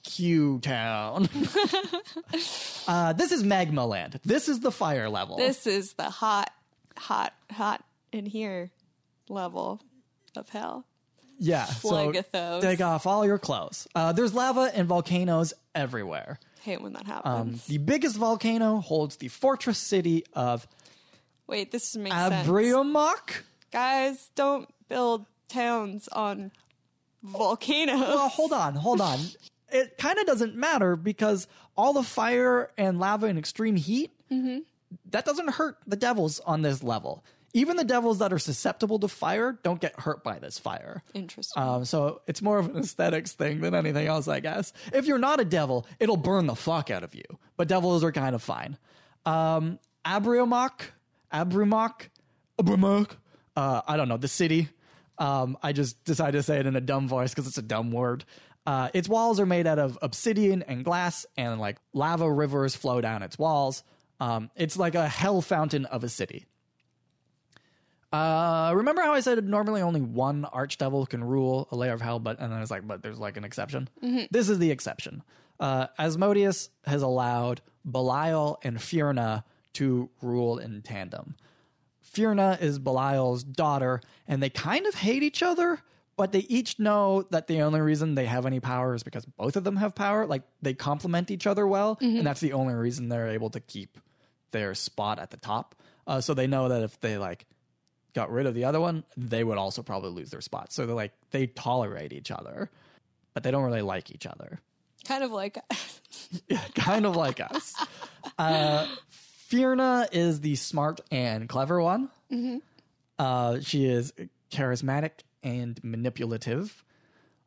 [0.04, 1.28] Q Town.
[2.88, 4.20] uh, this is Magma Land.
[4.24, 5.38] This is the fire level.
[5.38, 6.50] This is the hot,
[6.98, 8.72] hot, hot in here
[9.28, 9.82] level
[10.38, 10.86] of hell.
[11.38, 11.66] yeah.
[11.66, 12.12] So
[12.62, 13.88] take off all your clothes.
[13.94, 16.40] Uh, there's lava and volcanoes everywhere.
[16.64, 17.66] Hate when that Um, happens.
[17.68, 20.68] the biggest volcano holds the fortress city of
[21.48, 22.48] Wait, this makes sense.
[22.48, 23.42] Abriymoch.
[23.72, 26.52] Guys, don't build towns on
[27.24, 28.00] volcanoes.
[28.00, 29.20] Well, hold on, hold on.
[29.72, 34.10] It kind of doesn't matter because all the fire and lava and extreme heat,
[35.12, 37.24] that doesn't hurt the devils on this level.
[37.54, 41.04] Even the devils that are susceptible to fire don't get hurt by this fire.
[41.14, 41.62] Interesting.
[41.62, 44.72] Um, so it's more of an aesthetics thing than anything else, I guess.
[44.94, 47.24] If you're not a devil, it'll burn the fuck out of you.
[47.58, 48.78] But devils are kind of fine.
[49.26, 50.82] Um, Abriymoch,
[51.34, 52.10] Abriymoch,
[52.60, 53.12] Abriymoch.
[53.56, 54.70] Uh, I don't know the city.
[55.18, 57.92] Um, I just decided to say it in a dumb voice because it's a dumb
[57.92, 58.26] word.
[58.66, 63.02] Uh, its walls are made out of obsidian and glass, and like lava rivers flow
[63.02, 63.84] down its walls.
[64.20, 66.46] Um, it's like a hell fountain of a city.
[68.12, 72.20] Uh, remember how I said normally only one archdevil can rule a layer of hell,
[72.20, 73.88] but and then I was like, but there's like an exception.
[74.32, 75.22] This is the exception.
[75.60, 79.44] Uh, Asmodeus has allowed Belial and Fierna
[79.74, 81.36] to rule in tandem.
[82.04, 85.80] Fierna is Belial's daughter, and they kind of hate each other,
[86.18, 89.56] but they each know that the only reason they have any power is because both
[89.56, 90.26] of them have power.
[90.26, 94.00] Like they complement each other well, and that's the only reason they're able to keep
[94.52, 95.76] their spot at the top.
[96.08, 97.46] Uh, so they know that if they like
[98.14, 100.72] got rid of the other one, they would also probably lose their spot.
[100.72, 102.70] So they're like they tolerate each other,
[103.34, 104.60] but they don't really like each other.
[105.06, 105.58] Kind of like
[106.48, 107.76] Yeah, kind of like us.
[108.38, 108.88] Uh,
[109.50, 112.10] Fierna is the smart and clever one.
[113.18, 114.14] Uh, she is
[114.52, 115.12] charismatic
[115.44, 116.84] and manipulative.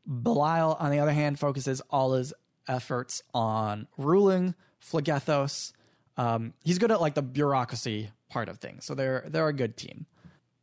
[0.06, 2.34] Belial, on the other hand, focuses all his
[2.66, 5.72] efforts on ruling Phlegethos.
[6.16, 9.76] Um, he's good at like the bureaucracy part of things, so they're they're a good
[9.76, 10.06] team.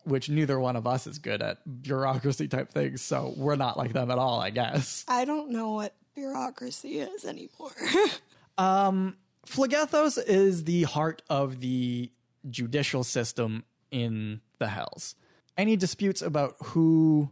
[0.09, 3.93] Which neither one of us is good at bureaucracy type things, so we're not like
[3.93, 5.05] them at all, I guess.
[5.07, 7.71] I don't know what bureaucracy is anymore.
[9.49, 12.11] Phlegethos is the heart of the
[12.49, 15.15] judicial system in the Hells.
[15.57, 17.31] Any disputes about who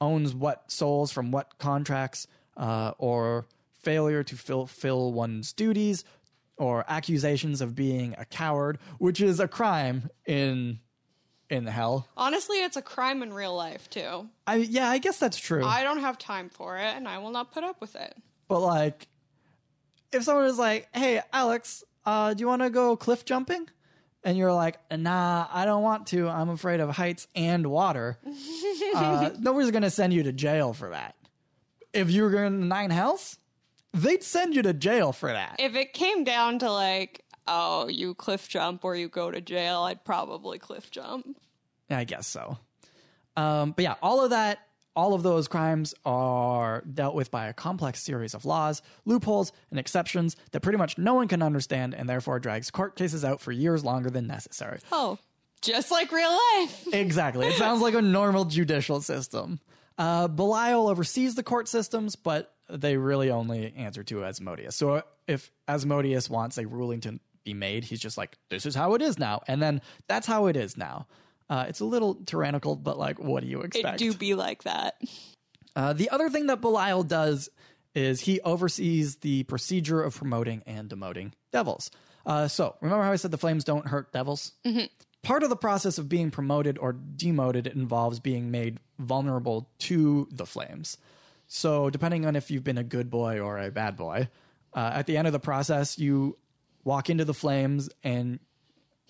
[0.00, 3.46] owns what souls from what contracts, uh, or
[3.80, 6.04] failure to fulfill one's duties,
[6.56, 10.80] or accusations of being a coward, which is a crime in
[11.50, 12.08] in the hell.
[12.16, 14.28] Honestly, it's a crime in real life too.
[14.46, 15.64] I yeah, I guess that's true.
[15.64, 18.14] I don't have time for it, and I will not put up with it.
[18.48, 19.08] But like,
[20.12, 23.68] if someone is like, "Hey, Alex, uh, do you want to go cliff jumping?"
[24.24, 26.28] and you're like, "Nah, I don't want to.
[26.28, 28.18] I'm afraid of heights and water,"
[28.94, 31.14] uh, nobody's gonna send you to jail for that.
[31.92, 33.38] If you were in nine hells,
[33.94, 35.56] they'd send you to jail for that.
[35.58, 39.80] If it came down to like, oh, you cliff jump or you go to jail,
[39.80, 41.36] I'd probably cliff jump.
[41.90, 42.58] I guess so.
[43.36, 44.58] Um, but yeah, all of that,
[44.94, 49.78] all of those crimes are dealt with by a complex series of laws, loopholes, and
[49.78, 53.52] exceptions that pretty much no one can understand and therefore drags court cases out for
[53.52, 54.80] years longer than necessary.
[54.90, 55.18] Oh,
[55.60, 56.88] just like real life.
[56.92, 57.46] Exactly.
[57.46, 59.60] It sounds like a normal judicial system.
[59.96, 64.76] Uh, Belial oversees the court systems, but they really only answer to Asmodeus.
[64.76, 68.94] So if Asmodeus wants a ruling to be made, he's just like, this is how
[68.94, 69.40] it is now.
[69.48, 71.06] And then that's how it is now.
[71.48, 73.98] Uh, it's a little tyrannical, but like, what do you It expect?
[73.98, 75.00] do be like that.
[75.74, 77.48] Uh, the other thing that Belial does
[77.94, 81.90] is he oversees the procedure of promoting and demoting devils.
[82.26, 84.52] Uh, so remember how I said the flames don't hurt devils?
[84.66, 84.86] Mm-hmm.
[85.22, 90.44] Part of the process of being promoted or demoted involves being made vulnerable to the
[90.46, 90.98] flames.
[91.46, 94.28] So depending on if you've been a good boy or a bad boy,
[94.74, 96.36] uh, at the end of the process, you
[96.84, 98.38] walk into the flames and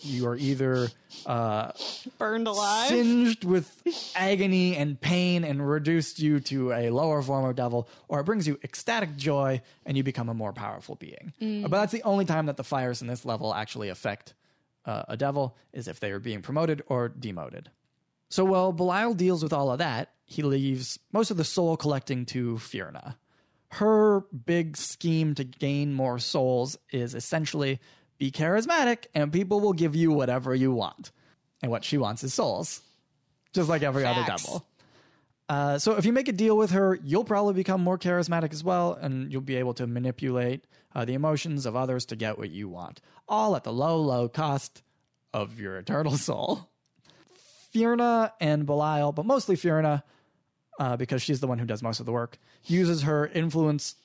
[0.00, 0.88] you are either
[1.26, 1.72] uh,
[2.18, 2.88] Burned alive.
[2.88, 8.20] singed with agony and pain and reduced you to a lower form of devil, or
[8.20, 11.32] it brings you ecstatic joy and you become a more powerful being.
[11.40, 14.34] But that's the only time that the fires in this level actually affect
[14.84, 17.68] uh, a devil is if they are being promoted or demoted.
[18.30, 22.24] So while Belial deals with all of that, he leaves most of the soul collecting
[22.26, 23.16] to Fierna.
[23.70, 27.80] Her big scheme to gain more souls is essentially
[28.18, 31.12] be charismatic and people will give you whatever you want.
[31.62, 32.80] And what she wants is souls,
[33.52, 34.66] just like every other devil.
[35.48, 38.62] Uh, so if you make a deal with her, you'll probably become more charismatic as
[38.62, 42.50] well, and you'll be able to manipulate uh, the emotions of others to get what
[42.50, 44.82] you want, all at the low, low cost
[45.32, 46.68] of your eternal soul.
[47.74, 50.02] Fierna and Belial, but mostly Fierna,
[50.78, 53.96] uh, because she's the one who does most of the work, uses her influence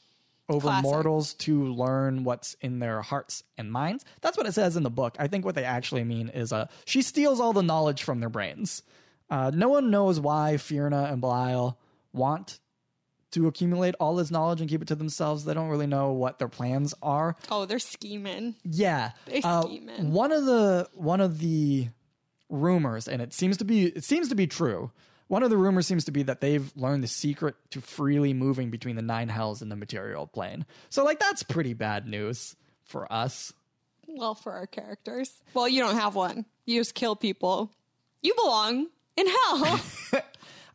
[0.49, 0.83] over Classic.
[0.83, 4.03] mortals to learn what's in their hearts and minds.
[4.21, 5.15] That's what it says in the book.
[5.17, 8.29] I think what they actually mean is uh, she steals all the knowledge from their
[8.29, 8.83] brains.
[9.29, 11.79] Uh, no one knows why Fierna and Belial
[12.12, 12.59] want
[13.31, 15.45] to accumulate all this knowledge and keep it to themselves.
[15.45, 17.36] They don't really know what their plans are.
[17.49, 18.55] Oh, they're scheming.
[18.63, 20.12] Yeah, They Uh, scheming.
[20.12, 21.88] one of the one of the
[22.49, 24.91] rumors, and it seems to be it seems to be true.
[25.27, 28.69] One of the rumors seems to be that they've learned the secret to freely moving
[28.69, 30.65] between the nine hells and the material plane.
[30.89, 33.54] So, like, that's pretty bad news for us.
[34.08, 35.31] Well, for our characters.
[35.54, 36.45] Well, you don't have one.
[36.65, 37.71] You just kill people.
[38.21, 38.87] You belong
[39.17, 39.79] in hell.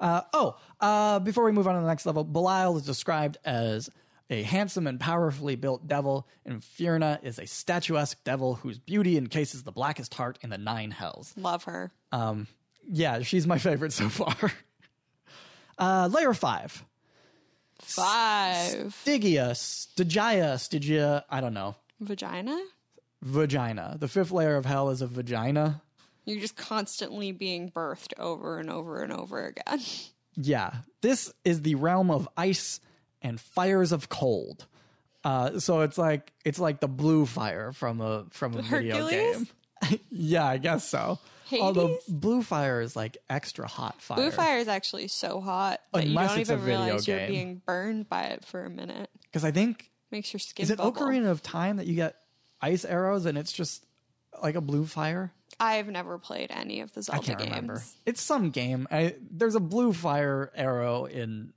[0.01, 3.91] Oh, uh, before we move on to the next level, Belial is described as
[4.31, 9.65] a handsome and powerfully built devil, and Fierna is a statuesque devil whose beauty encases
[9.65, 11.35] the blackest heart in the nine hells.
[11.37, 11.91] Love her.
[12.91, 14.35] Yeah, she's my favorite so far.
[15.81, 16.85] Uh, layer five.
[17.81, 18.93] Five.
[19.03, 21.77] Stygia, Stygia, Stygia, I don't know.
[22.01, 22.61] Vagina?
[23.23, 23.97] Vagina.
[23.99, 25.81] The fifth layer of hell is a vagina.
[26.25, 29.81] You're just constantly being birthed over and over and over again.
[30.41, 30.73] Yeah.
[31.01, 32.79] This is the realm of ice
[33.23, 34.67] and fires of cold.
[35.25, 39.49] Uh, so it's like it's like the blue fire from a from a video game.
[40.11, 41.19] yeah, I guess so.
[41.53, 44.17] Although blue fire is like extra hot fire.
[44.17, 47.63] Blue fire is actually so hot that Unless you don't even video realize you're being
[47.65, 49.11] burned by it for a minute.
[49.23, 50.93] because I think Makes your skin is it bubble.
[51.03, 52.17] Ocarina of Time that you get
[52.61, 53.85] ice arrows and it's just
[54.43, 55.33] like a blue fire.
[55.61, 57.51] I've never played any of the I Zelda can't games.
[57.51, 57.83] remember.
[58.07, 58.87] It's some game.
[58.91, 61.53] I, there's a blue fire arrow in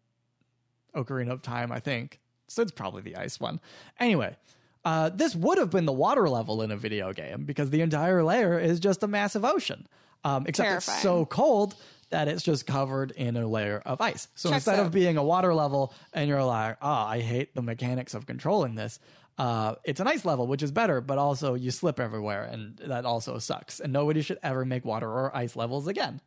[0.96, 2.20] Ocarina of Time, I think.
[2.48, 3.60] So it's probably the ice one.
[4.00, 4.36] Anyway,
[4.84, 8.24] uh, this would have been the water level in a video game because the entire
[8.24, 9.88] layer is just a massive ocean.
[10.24, 10.96] Um, except Terrifying.
[10.96, 11.76] it's so cold
[12.12, 14.28] that it's just covered in a layer of ice.
[14.36, 14.88] So Checks instead out.
[14.88, 18.76] of being a water level and you're like, oh, I hate the mechanics of controlling
[18.76, 19.00] this,
[19.38, 23.06] uh, it's an ice level, which is better, but also you slip everywhere and that
[23.06, 23.80] also sucks.
[23.80, 26.22] And nobody should ever make water or ice levels again.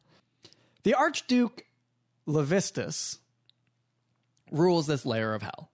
[0.83, 1.65] The Archduke
[2.27, 3.19] Levistus
[4.51, 5.71] rules this layer of hell.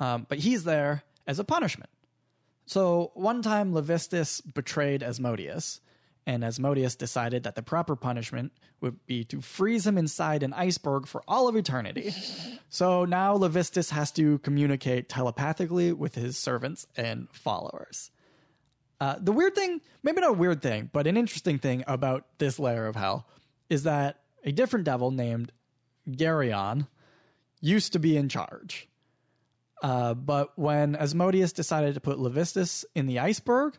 [0.00, 1.90] Um, but he's there as a punishment.
[2.66, 5.80] So one time Levistus betrayed Asmodeus,
[6.26, 11.06] and Asmodeus decided that the proper punishment would be to freeze him inside an iceberg
[11.06, 12.12] for all of eternity.
[12.68, 18.10] so now Levistus has to communicate telepathically with his servants and followers.
[19.00, 22.58] Uh, the weird thing, maybe not a weird thing, but an interesting thing about this
[22.58, 23.26] layer of hell
[23.70, 25.52] is that a different devil named
[26.10, 26.88] Geryon
[27.60, 28.88] used to be in charge.
[29.82, 33.78] Uh, but when Asmodeus decided to put Levistus in the iceberg,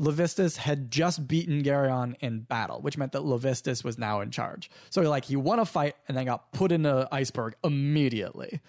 [0.00, 4.70] Levistus had just beaten Geryon in battle, which meant that Levistus was now in charge.
[4.88, 8.60] So like he won a fight and then got put in an iceberg immediately.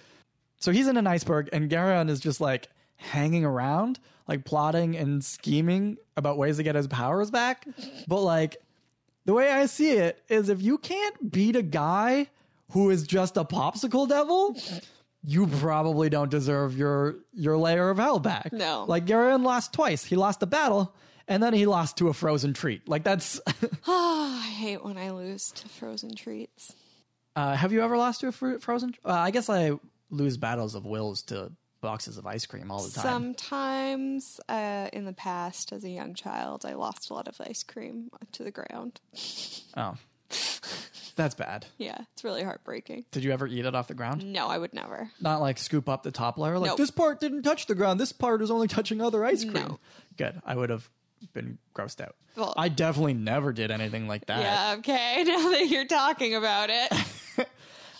[0.59, 2.67] So he's in an iceberg and Geryon is just like
[2.97, 7.65] hanging around, like plotting and scheming about ways to get his powers back.
[8.07, 8.57] But like
[9.25, 12.27] the way I see it is if you can't beat a guy
[12.71, 14.57] who is just a popsicle devil,
[15.23, 18.51] you probably don't deserve your your layer of hell back.
[18.51, 18.85] No.
[18.87, 20.03] Like Geryon lost twice.
[20.03, 20.95] He lost a battle
[21.27, 22.87] and then he lost to a frozen treat.
[22.89, 23.39] Like that's
[23.87, 26.75] Oh, I hate when I lose to frozen treats.
[27.35, 29.73] uh, have you ever lost to a fro- frozen uh, I guess I
[30.09, 31.51] lose battles of wills to
[31.81, 33.03] boxes of ice cream all the time.
[33.03, 37.63] Sometimes uh, in the past, as a young child, I lost a lot of ice
[37.63, 38.99] cream to the ground.
[39.75, 39.95] Oh.
[41.15, 41.65] That's bad.
[41.77, 43.05] Yeah, it's really heartbreaking.
[43.11, 44.25] Did you ever eat it off the ground?
[44.25, 45.11] No, I would never.
[45.19, 46.57] Not like scoop up the top layer.
[46.57, 46.77] Like Nope.
[46.77, 47.99] this part didn't touch the ground.
[47.99, 49.53] This part is only touching other ice cream.
[49.53, 49.79] No.
[50.17, 50.41] Good.
[50.45, 50.89] I would have
[51.33, 52.15] been grossed out.
[52.35, 54.39] Well- I definitely never did anything like that.
[54.41, 55.23] Yeah, okay.
[55.27, 56.91] Now that you're talking about it,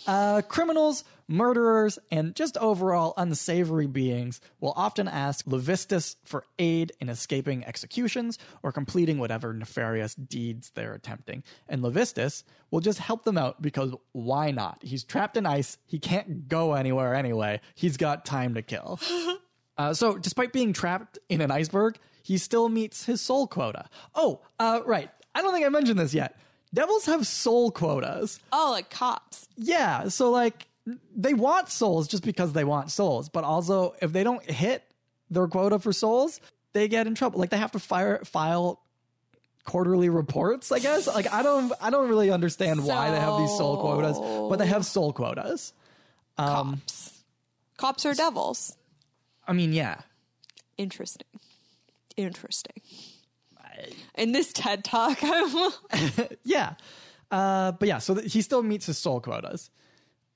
[0.08, 7.10] Uh, criminals, murderers, and just overall unsavory beings will often ask Levistus for aid in
[7.10, 11.44] escaping executions or completing whatever nefarious deeds they're attempting.
[11.70, 14.80] And Levistus will just help them out because why not?
[14.82, 15.78] He's trapped in ice.
[15.86, 17.62] He can't go anywhere anyway.
[17.76, 19.00] He's got time to kill.
[19.78, 23.86] Uh, so, despite being trapped in an iceberg, he still meets his soul quota.
[24.14, 25.10] Oh, uh, right.
[25.34, 26.38] I don't think I mentioned this yet.
[26.74, 28.40] Devils have soul quotas.
[28.52, 29.48] oh, like cops.
[29.58, 30.68] Yeah, so like
[31.16, 34.84] they want souls just because they want souls, but also if they don't hit
[35.30, 36.40] their quota for souls,
[36.74, 37.40] they get in trouble.
[37.40, 38.82] Like they have to fire file
[39.66, 41.08] quarterly reports, I guess.
[41.08, 44.68] Like I don't I don't really understand why they have these soul quotas, but they
[44.68, 45.74] have soul quotas.
[46.38, 47.24] Um, Cops.
[47.78, 48.78] Cops are devils.
[49.48, 50.02] I mean, yeah.
[50.78, 51.28] Interesting.
[52.18, 52.82] Interesting.
[54.16, 55.20] In this TED talk,
[56.44, 56.74] Yeah.
[57.30, 59.70] Uh, but yeah, so th- he still meets his soul quotas.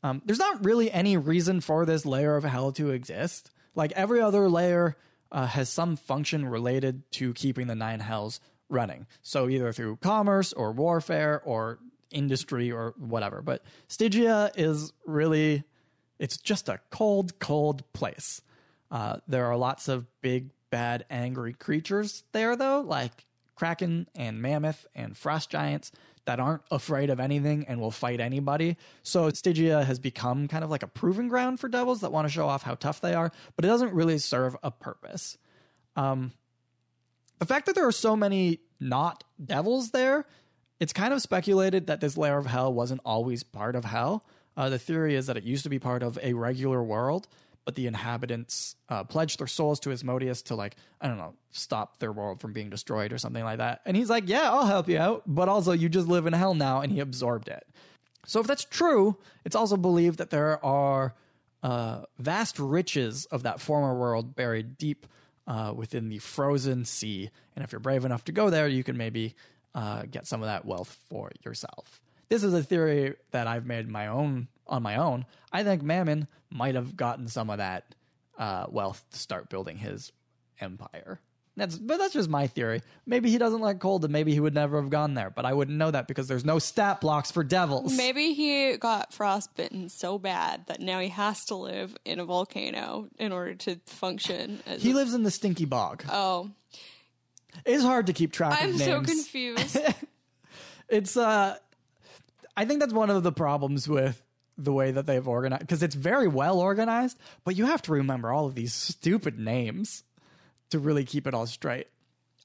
[0.01, 3.51] Um, there's not really any reason for this layer of hell to exist.
[3.73, 4.95] Like every other layer
[5.31, 9.07] uh, has some function related to keeping the nine hells running.
[9.21, 11.79] So either through commerce or warfare or
[12.11, 13.41] industry or whatever.
[13.41, 15.63] But Stygia is really,
[16.19, 18.41] it's just a cold, cold place.
[18.91, 24.85] Uh, there are lots of big, bad, angry creatures there, though, like kraken and mammoth
[24.93, 25.89] and frost giants
[26.25, 28.75] that aren't afraid of anything and will fight anybody.
[29.01, 32.33] So Stygia has become kind of like a proving ground for devils that want to
[32.33, 35.37] show off how tough they are, but it doesn't really serve a purpose.
[35.95, 36.33] Um,
[37.39, 40.25] the fact that there are so many not devils there,
[40.81, 44.25] it's kind of speculated that this layer of hell wasn't always part of hell.
[44.57, 47.29] Uh, the theory is that it used to be part of a regular world,
[47.65, 51.99] but the inhabitants uh, pledged their souls to Asmodeus to, like, I don't know, stop
[51.99, 53.81] their world from being destroyed or something like that.
[53.85, 56.53] And he's like, Yeah, I'll help you out, but also you just live in hell
[56.53, 57.65] now, and he absorbed it.
[58.27, 61.15] So if that's true, it's also believed that there are
[61.63, 65.07] uh, vast riches of that former world buried deep
[65.47, 67.29] uh, within the frozen sea.
[67.55, 69.35] And if you're brave enough to go there, you can maybe
[69.73, 72.01] uh, get some of that wealth for yourself.
[72.29, 75.25] This is a theory that I've made my own on my own.
[75.51, 77.95] I think Mammon might have gotten some of that
[78.37, 80.11] uh, wealth to start building his
[80.59, 81.19] empire.
[81.57, 82.81] That's but that's just my theory.
[83.05, 85.29] Maybe he doesn't like cold, and maybe he would never have gone there.
[85.29, 87.95] But I wouldn't know that because there's no stat blocks for devils.
[87.95, 93.07] Maybe he got frostbitten so bad that now he has to live in a volcano
[93.17, 94.59] in order to function.
[94.65, 96.03] As He a- lives in the stinky bog.
[96.11, 96.51] oh,
[97.65, 98.71] It's hard to keep track of.
[98.71, 99.77] I'm so confused.
[100.89, 101.55] it's uh
[102.57, 104.21] I think that's one of the problems with
[104.57, 108.31] the way that they've organized because it's very well organized, but you have to remember
[108.31, 110.03] all of these stupid names
[110.69, 111.87] to really keep it all straight.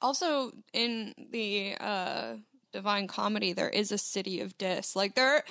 [0.03, 2.35] also, in the uh,
[2.73, 4.97] Divine Comedy, there is a city of Dis.
[4.97, 5.45] Like there,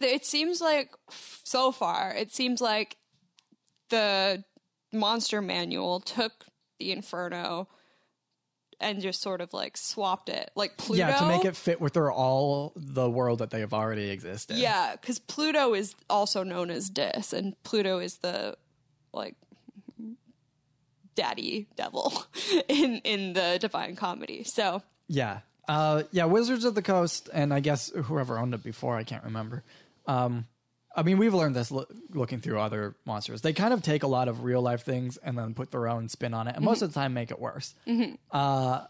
[0.00, 0.94] it seems like
[1.44, 2.96] so far, it seems like
[3.90, 4.44] the
[4.92, 6.46] monster manual took
[6.78, 7.68] the Inferno
[8.80, 10.98] and just sort of like swapped it, like Pluto.
[11.06, 14.56] Yeah, to make it fit with their all the world that they have already existed.
[14.56, 18.56] Yeah, because Pluto is also known as Dis, and Pluto is the
[19.12, 19.34] like
[21.14, 22.12] daddy devil
[22.68, 24.44] in in the Divine Comedy.
[24.44, 25.40] So Yeah.
[25.68, 29.24] Uh, yeah, Wizards of the Coast, and I guess whoever owned it before, I can't
[29.24, 29.64] remember.
[30.06, 30.46] Um,
[30.96, 33.42] I mean, we've learned this lo- looking through other monsters.
[33.42, 36.08] They kind of take a lot of real life things and then put their own
[36.08, 37.74] spin on it, and most of the time make it worse.
[38.32, 38.80] Uh,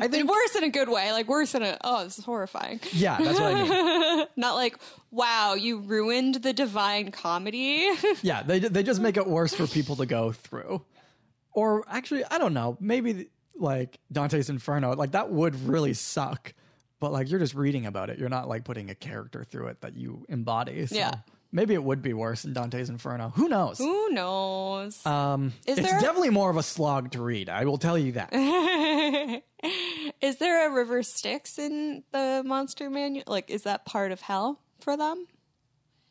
[0.00, 2.78] I think, worse in a good way, like worse in a oh, this is horrifying.
[2.92, 4.26] yeah, that's what I mean.
[4.36, 4.78] Not like
[5.10, 7.90] wow, you ruined the Divine Comedy.
[8.22, 10.82] Yeah, they they just make it worse for people to go through.
[11.52, 12.76] Or actually, I don't know.
[12.80, 13.26] Maybe
[13.56, 16.54] like Dante's Inferno, like that would really suck.
[17.00, 18.18] But like you're just reading about it.
[18.20, 20.86] You're not like putting a character through it that you embody.
[20.86, 21.14] So Yeah.
[21.52, 23.30] Maybe it would be worse in Dante's Inferno.
[23.34, 23.78] Who knows?
[23.78, 25.04] Who knows?
[25.04, 27.48] Um, Is it's there- definitely more of a slog to read.
[27.48, 28.32] I will tell you that.
[30.22, 33.24] is there a river Styx in the Monster Manual?
[33.26, 35.26] Like, is that part of hell for them?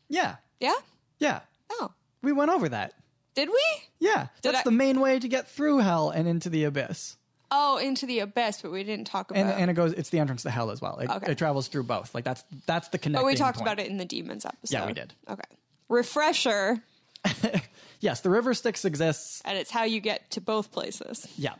[0.08, 0.74] yeah, Yeah.
[1.18, 1.40] yeah.
[1.72, 2.92] Oh, We went over that.
[3.34, 3.62] did we?
[3.98, 7.16] Yeah, that's I- the main way to get through hell and into the abyss.
[7.52, 9.40] Oh, into the abyss, but we didn't talk about.
[9.40, 9.92] And and it goes.
[9.92, 10.98] It's the entrance to hell as well.
[10.98, 11.32] It, Okay.
[11.32, 12.14] it travels through both.
[12.14, 13.24] Like that's that's the connection.
[13.24, 14.72] but we talked about it in the demons episode.
[14.76, 15.12] Yeah, we did.
[15.28, 15.42] Okay.
[15.88, 16.80] Refresher,
[18.00, 19.42] Yes, the river Styx exists.
[19.44, 21.26] and it's how you get to both places.
[21.36, 21.54] Yeah.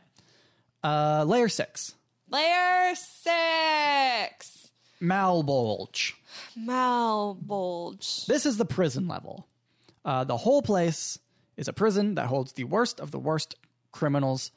[0.85, 1.95] Uh, layer six,
[2.31, 4.71] Layer six,
[5.03, 6.13] Malbolge.
[6.57, 8.27] Malbolge.
[8.27, 9.47] This is the prison level.
[10.05, 11.19] Uh, the whole place
[11.57, 13.57] is a prison that holds the worst of the worst
[13.93, 14.51] criminals.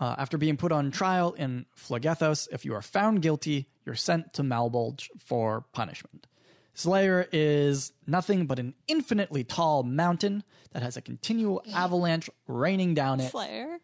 [0.00, 4.34] Uh, after being put on trial in Phlegethos, if you are found guilty, you're sent
[4.34, 6.26] to Malbolge for punishment.
[6.74, 10.42] Slayer is nothing but an infinitely tall mountain
[10.72, 13.30] that has a continual avalanche raining down it.
[13.30, 13.78] Slayer.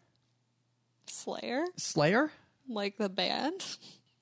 [1.07, 2.31] Slayer, Slayer?
[2.67, 3.77] like the band.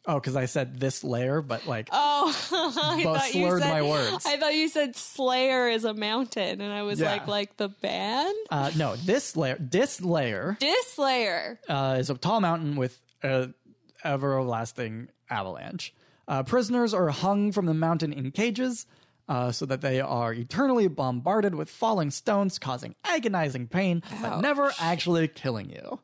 [0.09, 3.81] Oh, because I said this layer, but like Oh, I thought you slurred said, my
[3.83, 4.25] words.
[4.25, 7.11] I thought you said Slayer is a mountain, and I was Yeah.
[7.11, 8.35] like, like the band.
[8.49, 11.59] uh, no, this layer, this layer Dislayer.
[11.69, 13.49] uh, is a tall mountain with a
[14.03, 15.93] everlasting avalanche.
[16.27, 18.85] Uh, prisoners are hung from the mountain in cages
[19.27, 24.71] uh, so that they are eternally bombarded with falling stones, causing agonizing pain, but never
[24.79, 25.99] actually killing you.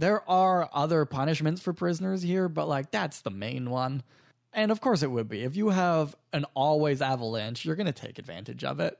[0.00, 4.02] There are other punishments for prisoners here, but like that's the main one.
[4.50, 5.44] And of course it would be.
[5.44, 8.98] If you have an always avalanche, you're going to take advantage of it.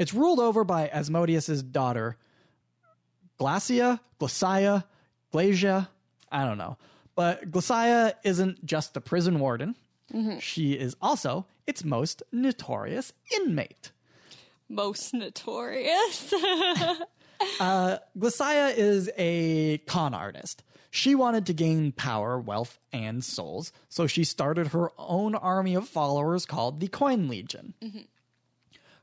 [0.00, 2.16] It's ruled over by Asmodeus's daughter,
[3.38, 4.82] Glasya, Glasya,
[5.32, 5.86] Glasya,
[6.32, 6.76] I don't know.
[7.14, 9.76] But Glasya isn't just the prison warden.
[10.12, 10.40] Mm-hmm.
[10.40, 13.92] She is also its most notorious inmate.
[14.68, 16.34] Most notorious.
[18.18, 20.62] Glacia is a con artist.
[20.90, 25.88] She wanted to gain power, wealth, and souls, so she started her own army of
[25.88, 27.74] followers called the Coin Legion.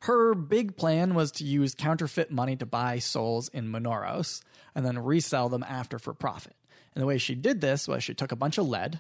[0.02, 4.42] Her big plan was to use counterfeit money to buy souls in Minauros
[4.76, 6.56] and then resell them after for profit.
[6.94, 9.00] And the way she did this was she took a bunch of lead,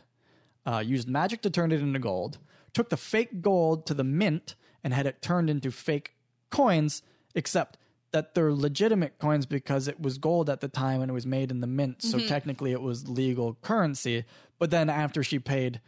[0.65, 2.39] uh, used magic to turn it into gold,
[2.73, 6.15] took the fake gold to the mint and had it turned into fake
[6.49, 7.01] coins,
[7.35, 7.77] except
[8.11, 11.51] that they're legitimate coins because it was gold at the time and it was made
[11.51, 12.01] in the mint.
[12.01, 14.25] So technically it was legal currency.
[14.57, 15.79] But then after she paid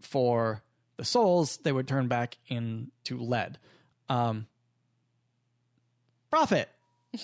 [0.00, 0.62] for
[0.96, 3.58] the souls, they would turn back into lead.
[4.08, 4.46] Um,
[6.30, 6.68] profit.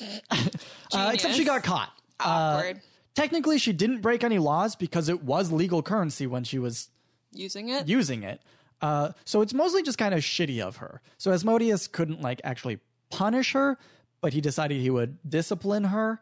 [0.92, 1.92] Uh, except she got caught.
[2.18, 2.24] Uh,
[2.58, 2.80] Awkward.
[3.14, 6.88] technically, she didn't break any laws because it was legal currency when she was
[7.32, 7.86] Using it.
[7.86, 8.40] using it.
[8.82, 11.00] Uh, so it's mostly just kind of shitty of her.
[11.16, 12.80] So Asmodeus couldn't like actually
[13.10, 13.78] punish her,
[14.20, 16.20] but he decided he would discipline her,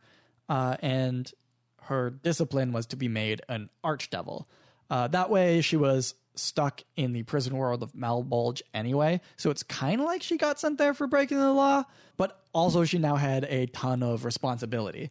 [0.49, 1.31] uh, and
[1.83, 4.45] her discipline was to be made an archdevil.
[4.91, 9.21] Uh, that way, she was stuck in the prison world of Malbolge anyway.
[9.37, 11.85] So it's kind of like she got sent there for breaking the law,
[12.17, 15.11] but also she now had a ton of responsibility.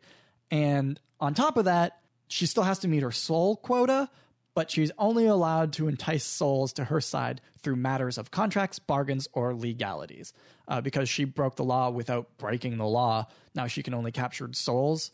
[0.49, 4.09] And on top of that, she still has to meet her soul quota,
[4.53, 9.27] but she's only allowed to entice souls to her side through matters of contracts, bargains,
[9.33, 10.33] or legalities.
[10.67, 14.49] Uh, because she broke the law without breaking the law, now she can only capture
[14.51, 15.11] souls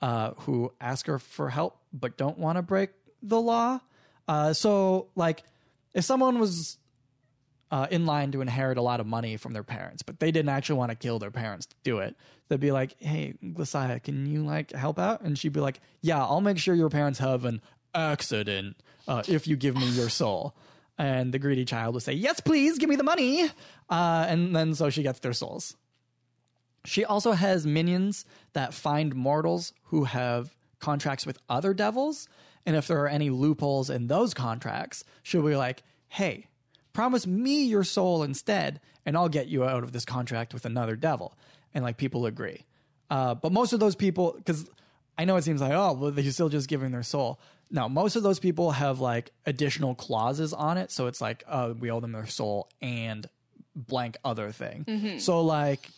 [0.00, 2.90] uh, who ask her for help but don't want to break
[3.22, 3.80] the law.
[4.28, 5.42] Uh, so, like,
[5.94, 6.78] if someone was
[7.70, 10.50] uh, in line to inherit a lot of money from their parents, but they didn't
[10.50, 12.16] actually want to kill their parents to do it,
[12.48, 16.22] they'd be like, "Hey, Glasya, can you like help out?" And she'd be like, "Yeah,
[16.22, 17.60] I'll make sure your parents have an
[17.94, 18.76] accident
[19.08, 20.54] uh, if you give me your soul."
[20.98, 23.50] And the greedy child would say, "Yes, please, give me the money."
[23.88, 25.76] Uh, and then so she gets their souls.
[26.84, 32.28] She also has minions that find mortals who have contracts with other devils.
[32.66, 36.48] And if there are any loopholes in those contracts, she'll be like, hey,
[36.92, 40.96] promise me your soul instead, and I'll get you out of this contract with another
[40.96, 41.36] devil.
[41.74, 42.64] And like people agree.
[43.10, 44.68] Uh, but most of those people, because
[45.16, 47.40] I know it seems like, oh, well, they're still just giving their soul.
[47.72, 50.90] No, most of those people have like additional clauses on it.
[50.92, 53.26] So it's like, uh, we owe them their soul and
[53.74, 54.84] blank other thing.
[55.18, 55.88] So like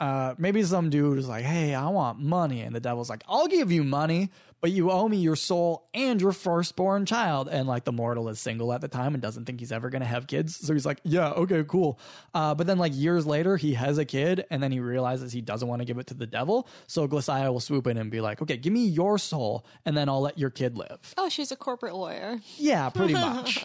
[0.00, 3.46] uh, maybe some dude is like, "Hey, I want money," and the devil's like, "I'll
[3.46, 4.30] give you money,
[4.62, 8.40] but you owe me your soul and your firstborn child." And like the mortal is
[8.40, 11.00] single at the time and doesn't think he's ever gonna have kids, so he's like,
[11.04, 11.98] "Yeah, okay, cool."
[12.32, 15.42] Uh, but then like years later, he has a kid, and then he realizes he
[15.42, 16.66] doesn't want to give it to the devil.
[16.86, 20.08] So Glasya will swoop in and be like, "Okay, give me your soul, and then
[20.08, 22.40] I'll let your kid live." Oh, she's a corporate lawyer.
[22.56, 23.64] Yeah, pretty much.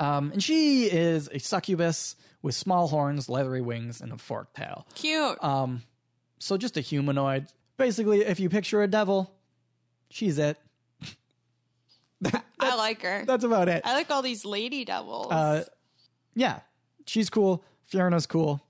[0.00, 4.86] um, and she is a succubus with small horns, leathery wings, and a forked tail.
[4.94, 5.42] Cute.
[5.42, 5.82] Um,
[6.40, 7.46] So just a humanoid.
[7.78, 9.32] Basically, if you picture a devil,
[10.10, 10.56] she's it.
[12.60, 13.24] I like her.
[13.26, 13.82] That's about it.
[13.84, 15.30] I like all these lady devils.
[15.30, 15.64] Uh,
[16.34, 16.60] yeah,
[17.06, 17.64] she's cool.
[17.86, 18.60] Fierna's cool.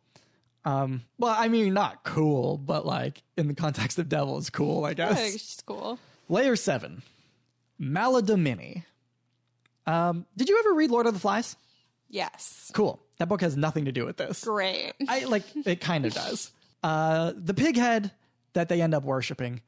[0.64, 4.94] Um, well, I mean, not cool, but like in the context of devils, cool, I
[4.94, 5.18] guess.
[5.32, 5.98] she's cool.
[6.28, 7.02] Layer seven,
[7.80, 8.84] Maladomini.
[9.86, 11.56] Um, did you ever read Lord of the Flies?
[12.10, 12.70] Yes.
[12.74, 13.00] Cool.
[13.18, 14.44] That book has nothing to do with this.
[14.44, 14.92] Great.
[15.08, 16.50] I like it kind of does.
[16.82, 18.12] Uh, the pig head
[18.52, 19.62] that they end up worshiping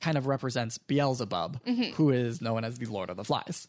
[0.00, 1.60] kind of represents Beelzebub,
[1.94, 3.66] who is known as the Lord of the Flies.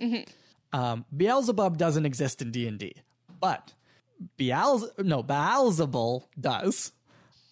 [0.74, 2.96] Um, Beelzebub doesn't exist in D and D,
[3.40, 3.74] but
[4.38, 6.94] Beelz no Baalzebul does,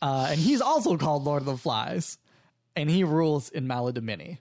[0.01, 2.17] uh, and he's also called Lord of the Flies,
[2.75, 4.37] and he rules in Maladomini.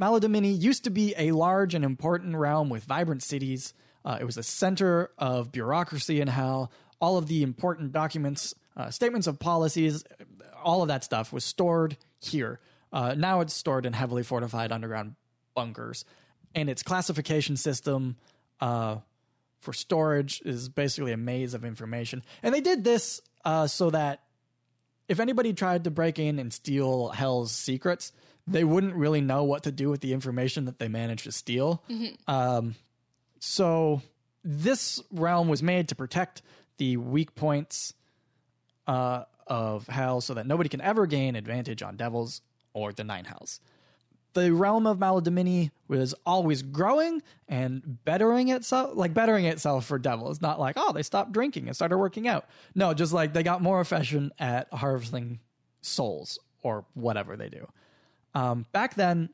[0.00, 3.74] Maladomini used to be a large and important realm with vibrant cities.
[4.04, 6.70] Uh, it was a center of bureaucracy in hell.
[7.00, 10.04] All of the important documents, uh, statements of policies,
[10.62, 12.60] all of that stuff was stored here.
[12.92, 15.14] Uh, now it's stored in heavily fortified underground
[15.54, 16.04] bunkers.
[16.54, 18.16] And its classification system
[18.60, 18.96] uh,
[19.60, 22.22] for storage is basically a maze of information.
[22.42, 24.22] And they did this uh, so that
[25.08, 28.12] if anybody tried to break in and steal Hell's secrets,
[28.46, 31.82] they wouldn't really know what to do with the information that they managed to steal.
[32.26, 32.74] Um,
[33.40, 34.00] so
[34.42, 36.42] this realm was made to protect
[36.78, 37.92] the weak points
[38.86, 42.40] uh, of Hell so that nobody can ever gain advantage on devils
[42.78, 43.60] or the Nine Hells.
[44.34, 50.40] The realm of Maladomini was always growing and bettering itself, like bettering itself for devils.
[50.40, 52.46] Not like, oh, they stopped drinking and started working out.
[52.74, 55.40] No, just like they got more efficient at harvesting
[55.80, 57.66] souls or whatever they do.
[58.34, 59.30] Um, back then,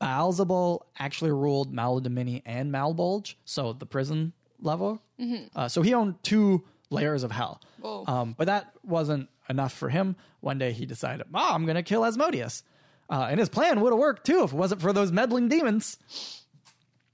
[0.00, 5.00] Baalzebul actually ruled Maladomini and Malbolge, so the prison level.
[5.54, 7.60] Uh, so he owned two layers of hell.
[8.08, 10.16] Um, but that wasn't enough for him.
[10.40, 12.62] One day he decided, oh, I'm going to kill Asmodeus.
[13.10, 15.98] Uh, and his plan would have worked too if it wasn't for those meddling demons.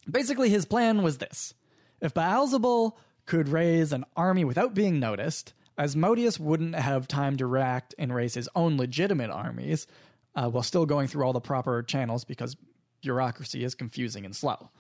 [0.09, 1.55] Basically, his plan was this
[2.01, 2.93] if Baalzebul
[3.25, 8.35] could raise an army without being noticed, Asmodeus wouldn't have time to react and raise
[8.35, 9.87] his own legitimate armies
[10.35, 12.57] uh, while still going through all the proper channels because
[13.01, 14.71] bureaucracy is confusing and slow.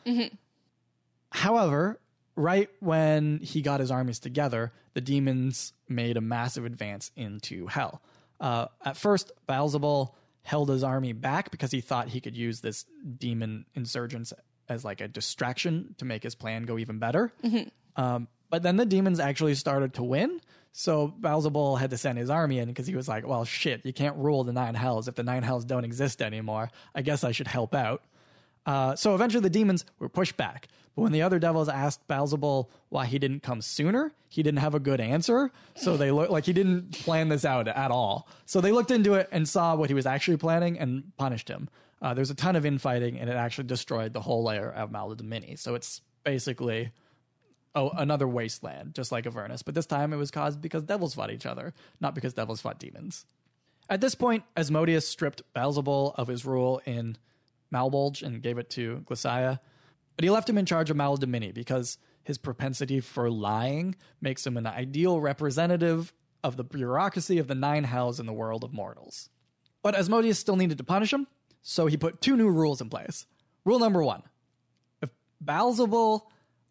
[1.32, 1.98] However,
[2.36, 8.02] right when he got his armies together, the demons made a massive advance into hell.
[8.40, 10.12] Uh, at first, Baalzebul
[10.42, 12.84] held his army back because he thought he could use this
[13.18, 14.32] demon insurgents
[14.68, 17.32] as like a distraction to make his plan go even better.
[17.96, 20.40] Um, but then the demons actually started to win.
[20.72, 23.92] So Baalzebul had to send his army in because he was like, well, shit, you
[23.94, 25.08] can't rule the nine hells.
[25.08, 28.02] If the nine hells don't exist anymore, I guess I should help out.
[28.66, 30.68] Uh, so eventually the demons were pushed back.
[30.94, 34.74] But when the other devils asked Baalzebul why he didn't come sooner, he didn't have
[34.74, 35.52] a good answer.
[35.76, 38.28] So they looked like he didn't plan this out at all.
[38.46, 41.68] So they looked into it and saw what he was actually planning and punished him.
[42.02, 45.58] Uh, there's a ton of infighting, and it actually destroyed the whole layer of Maladomini.
[45.58, 46.92] So it's basically
[47.74, 49.62] oh another wasteland, just like Avernus.
[49.62, 52.78] But this time it was caused because devils fought each other, not because devils fought
[52.78, 53.26] demons.
[53.88, 57.16] At this point, Asmodeus stripped Beelzebul of his rule in
[57.72, 59.60] Malbolge and gave it to Glasya,
[60.16, 64.56] but he left him in charge of Maladomini because his propensity for lying makes him
[64.56, 66.12] an ideal representative
[66.42, 69.28] of the bureaucracy of the nine hells in the world of mortals.
[69.82, 71.26] But Asmodeus still needed to punish him,
[71.62, 73.26] so he put two new rules in place.
[73.64, 74.22] Rule number one
[75.02, 75.10] if
[75.44, 76.22] Beelzebul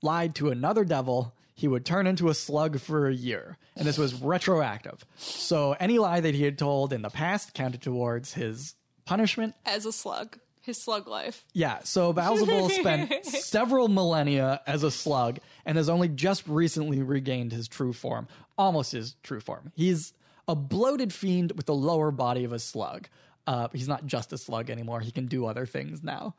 [0.02, 3.58] lied to another devil, he would turn into a slug for a year.
[3.76, 5.06] And this was retroactive.
[5.16, 8.76] So any lie that he had told in the past counted towards his
[9.06, 9.56] punishment.
[9.66, 10.38] As a slug.
[10.66, 11.46] His slug life.
[11.54, 17.52] Yeah, so Beelzebul spent several millennia as a slug and has only just recently regained
[17.52, 19.72] his true form, almost his true form.
[19.76, 20.14] He's
[20.48, 23.08] a bloated fiend with the lower body of a slug.
[23.46, 25.02] Uh, he's not just a slug anymore.
[25.02, 26.34] He can do other things now.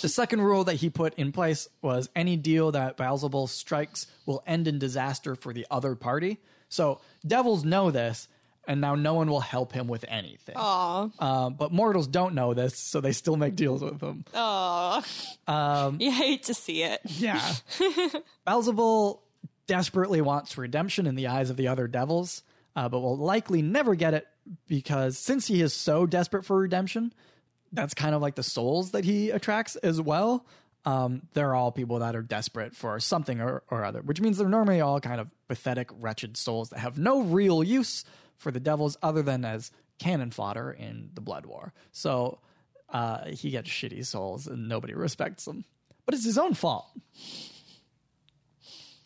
[0.00, 4.42] The second rule that he put in place was any deal that Beelzebul strikes will
[4.46, 6.38] end in disaster for the other party.
[6.68, 8.28] So devils know this,
[8.66, 10.54] and now no one will help him with anything.
[10.56, 11.08] Aw.
[11.18, 14.24] Uh, but mortals don't know this, so they still make deals with him.
[14.34, 15.04] Aw.
[15.46, 17.00] Um, you hate to see it.
[17.04, 17.40] Yeah.
[18.46, 19.20] Beelzebul
[19.66, 22.42] desperately wants redemption in the eyes of the other devils,
[22.76, 24.26] uh, but will likely never get it
[24.66, 27.12] because since he is so desperate for redemption,
[27.72, 30.44] that's kind of like the souls that he attracts as well.
[30.84, 34.48] Um, they're all people that are desperate for something or, or other, which means they're
[34.48, 38.04] normally all kind of pathetic, wretched souls that have no real use
[38.40, 41.72] for the devils other than as cannon fodder in the Blood War.
[41.92, 42.40] So
[42.88, 45.64] uh, he gets shitty souls and nobody respects him.
[46.06, 46.88] But it's his own fault.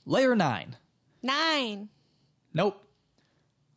[0.06, 0.76] Layer 9.
[1.22, 1.88] Nine.
[2.54, 2.82] Nope.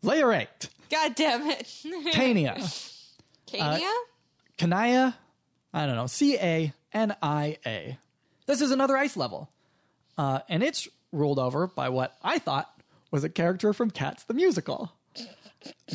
[0.03, 0.69] Layer 8.
[0.89, 1.63] God damn it.
[2.13, 2.57] Cania.
[3.47, 3.93] Cania?
[4.57, 5.15] Kanaya.
[5.73, 6.07] I don't know.
[6.07, 7.97] C A N I A.
[8.45, 9.49] This is another ice level.
[10.17, 12.71] Uh, and it's ruled over by what I thought
[13.11, 14.91] was a character from Cats the Musical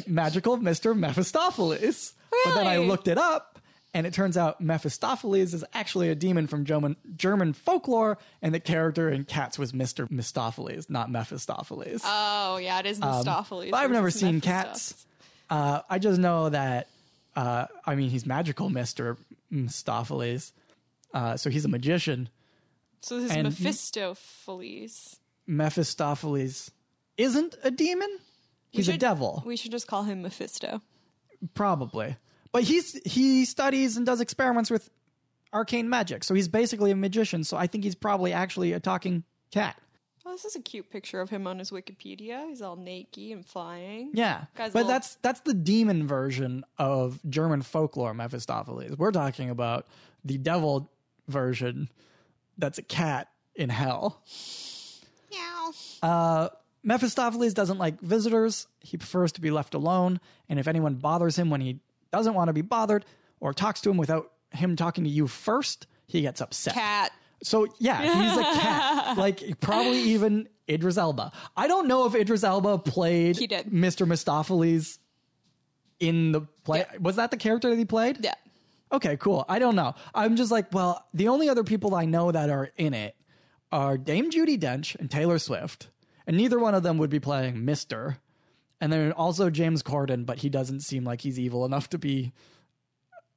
[0.07, 0.97] Magical Mr.
[0.97, 2.15] Mephistopheles.
[2.45, 3.59] But then I looked it up,
[3.95, 8.61] and it turns out Mephistopheles is actually a demon from German, German folklore, and the
[8.61, 10.09] character in Cats was Mr.
[10.11, 12.03] Mistoffelees, not Mephistopheles.
[12.05, 13.65] oh, yeah, it is Mistoffelees.
[13.67, 15.07] Um, but I've never seen cats.
[15.51, 16.89] Uh, I just know that.
[17.37, 19.17] Uh, I mean, he's magical, Mister
[19.53, 20.53] Mistoffelees.
[21.15, 22.29] Uh, so he's a magician.
[23.01, 25.17] So this is Mephistopheles.
[25.47, 26.71] Mephistopheles
[27.19, 28.09] isn't a demon.
[28.73, 30.81] He's a devil, We should just call him Mephisto.
[31.55, 32.17] probably.
[32.53, 34.91] But he's he studies and does experiments with
[35.53, 36.25] arcane magic.
[36.25, 37.45] So he's basically a magician.
[37.45, 39.77] So I think he's probably actually a talking cat.
[40.25, 42.47] Oh, this is a cute picture of him on his Wikipedia.
[42.49, 44.13] He's all naked and flying.
[44.15, 48.97] Yeah, Guy's but little- that's that's the demon version of German folklore Mephistopheles.
[48.97, 49.87] We're talking about
[50.25, 50.91] the devil
[51.29, 51.89] version.
[52.59, 54.23] That's a cat in hell.
[55.31, 55.73] Meow.
[56.03, 56.49] Uh,
[56.83, 58.67] Mephistopheles doesn't like visitors.
[58.81, 60.21] He prefers to be left alone.
[60.49, 61.81] And if anyone bothers him when he
[62.13, 63.05] doesn't want to be bothered
[63.41, 66.75] or talks to him without him talking to you first, he gets upset.
[66.75, 67.13] Cat.
[67.43, 69.17] So yeah, he's a cat.
[69.19, 71.33] like probably even Idris Elba.
[71.57, 73.67] I don't know if Idris Elba played He did.
[73.67, 74.07] Mr.
[74.07, 74.99] Mistoffelees
[76.01, 76.85] in the play.
[76.91, 76.99] Yeah.
[77.01, 78.19] Was that the character that he played?
[78.25, 78.35] Yeah.
[78.93, 79.45] Okay, cool.
[79.49, 79.95] I don't know.
[80.15, 83.17] I'm just like, well, the only other people I know that are in it
[83.71, 85.89] are Dame Judi Dench and Taylor Swift,
[86.27, 88.19] and neither one of them would be playing Mister.
[88.81, 92.33] And then also James Corden, but he doesn't seem like he's evil enough to be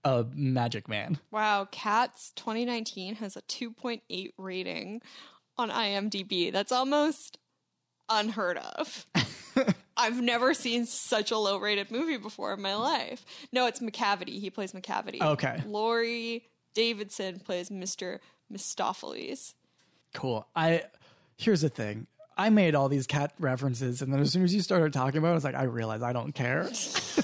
[0.03, 1.19] a magic man.
[1.29, 1.67] Wow.
[1.71, 5.01] Cats 2019 has a 2.8 rating
[5.57, 6.51] on IMDb.
[6.51, 7.37] That's almost
[8.09, 9.05] unheard of.
[9.97, 13.25] I've never seen such a low rated movie before in my life.
[13.51, 14.39] No, it's Macavity.
[14.39, 15.21] He plays Macavity.
[15.21, 15.63] Okay.
[15.65, 18.19] Laurie Davidson plays Mr.
[18.51, 19.53] Mistoffelees.
[20.13, 20.47] Cool.
[20.55, 20.83] I
[21.37, 22.07] here's the thing.
[22.37, 25.29] I made all these cat references, and then as soon as you started talking about
[25.29, 26.69] it, I was like, I realize I don't care.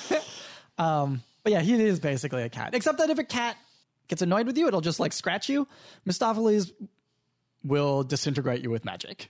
[0.78, 2.74] um, but yeah, he is basically a cat.
[2.74, 3.58] Except that if a cat
[4.08, 5.68] gets annoyed with you, it'll just like scratch you.
[6.08, 6.72] Mistoffelees
[7.64, 9.30] will disintegrate you with magic.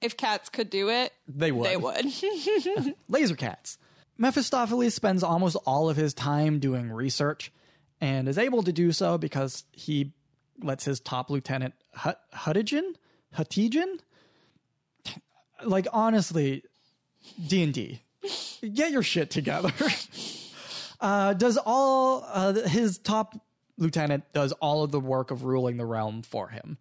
[0.00, 1.66] If cats could do it, They would.
[1.70, 2.06] they would.
[3.08, 3.78] laser cats.
[4.18, 7.52] Mephistopheles spends almost all of his time doing research
[8.00, 10.12] and is able to do so because he
[10.62, 12.94] lets his top lieutenant Hut- Hutijin,
[13.36, 13.98] Hutijin,
[15.62, 16.64] like honestly,
[17.46, 18.02] D and D,
[18.72, 19.72] get your shit together.
[21.00, 23.40] uh, does all uh, his top
[23.76, 26.78] lieutenant does all of the work of ruling the realm for him.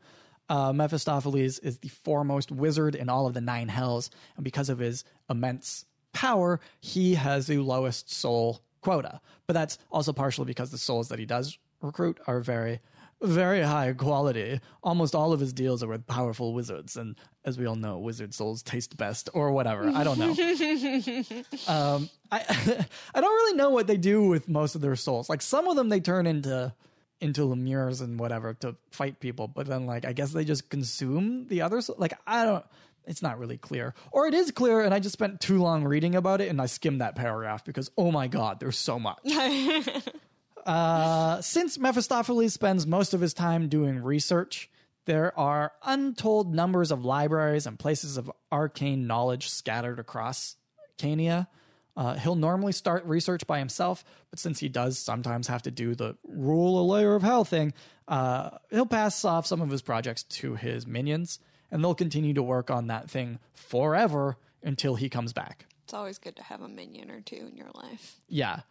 [0.49, 4.79] Uh, Mephistopheles is the foremost wizard in all of the nine hells, and because of
[4.79, 9.19] his immense power, he has the lowest soul quota.
[9.47, 12.81] But that's also partially because the souls that he does recruit are very
[13.23, 14.59] very high quality.
[14.83, 17.15] Almost all of his deals are with powerful wizards, and
[17.45, 19.89] as we all know, wizard souls taste best, or whatever.
[19.89, 20.31] I don't know.
[21.67, 22.41] um, I
[23.15, 25.29] I don't really know what they do with most of their souls.
[25.29, 26.73] Like some of them, they turn into
[27.21, 31.47] into lemures and whatever to fight people, but then like I guess they just consume
[31.47, 31.89] the others.
[31.97, 32.65] Like I don't.
[33.05, 36.15] It's not really clear, or it is clear, and I just spent too long reading
[36.15, 39.19] about it, and I skimmed that paragraph because oh my god, there's so much.
[40.65, 44.69] Uh, since Mephistopheles spends most of his time doing research,
[45.05, 50.55] there are untold numbers of libraries and places of arcane knowledge scattered across
[50.97, 51.47] Cania.
[51.95, 55.93] Uh, he'll normally start research by himself, but since he does sometimes have to do
[55.93, 57.73] the rule a layer of hell thing,
[58.07, 61.39] uh, he'll pass off some of his projects to his minions,
[61.69, 65.65] and they'll continue to work on that thing forever until he comes back.
[65.83, 68.21] It's always good to have a minion or two in your life.
[68.27, 68.61] Yeah.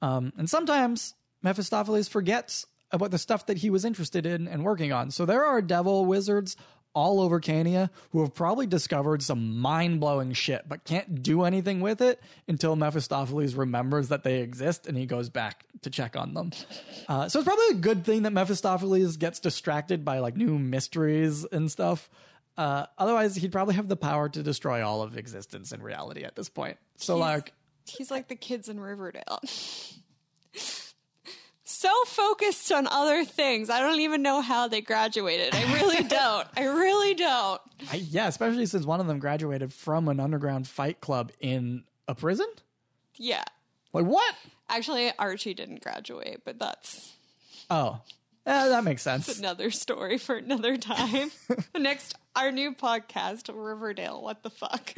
[0.00, 4.92] Um, and sometimes Mephistopheles forgets about the stuff that he was interested in and working
[4.92, 5.10] on.
[5.10, 6.56] So there are devil wizards
[6.94, 11.80] all over Cania who have probably discovered some mind blowing shit, but can't do anything
[11.80, 12.18] with it
[12.48, 16.50] until Mephistopheles remembers that they exist and he goes back to check on them.
[17.08, 21.46] Uh, so it's probably a good thing that Mephistopheles gets distracted by like new mysteries
[21.50, 22.10] and stuff.
[22.58, 26.36] Uh, otherwise, he'd probably have the power to destroy all of existence and reality at
[26.36, 26.76] this point.
[26.96, 27.52] So, He's- like,
[27.86, 29.40] He's like the kids in Riverdale.
[31.78, 33.70] so focused on other things.
[33.70, 35.54] I don't even know how they graduated.
[35.54, 36.48] I really don't.
[36.56, 37.60] I really don't.
[37.92, 42.14] I, yeah, especially since one of them graduated from an underground fight club in a
[42.16, 42.48] prison.
[43.16, 43.44] Yeah.
[43.92, 44.34] Like what?
[44.68, 47.14] Actually, Archie didn't graduate, but that's
[47.70, 48.00] Oh,
[48.44, 49.28] eh, that makes sense.
[49.38, 51.30] another story for another time.
[51.78, 54.20] Next, our new podcast, Riverdale.
[54.20, 54.94] What the fuck?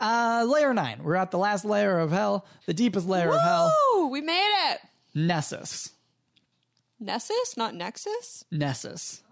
[0.00, 1.02] Uh, layer nine.
[1.02, 4.08] We're at the last layer of hell, the deepest layer of hell, Woo!
[4.08, 4.80] We made it.
[5.16, 5.92] Nessus.
[7.00, 8.44] Nessus, not Nexus.
[8.50, 9.22] Nessus.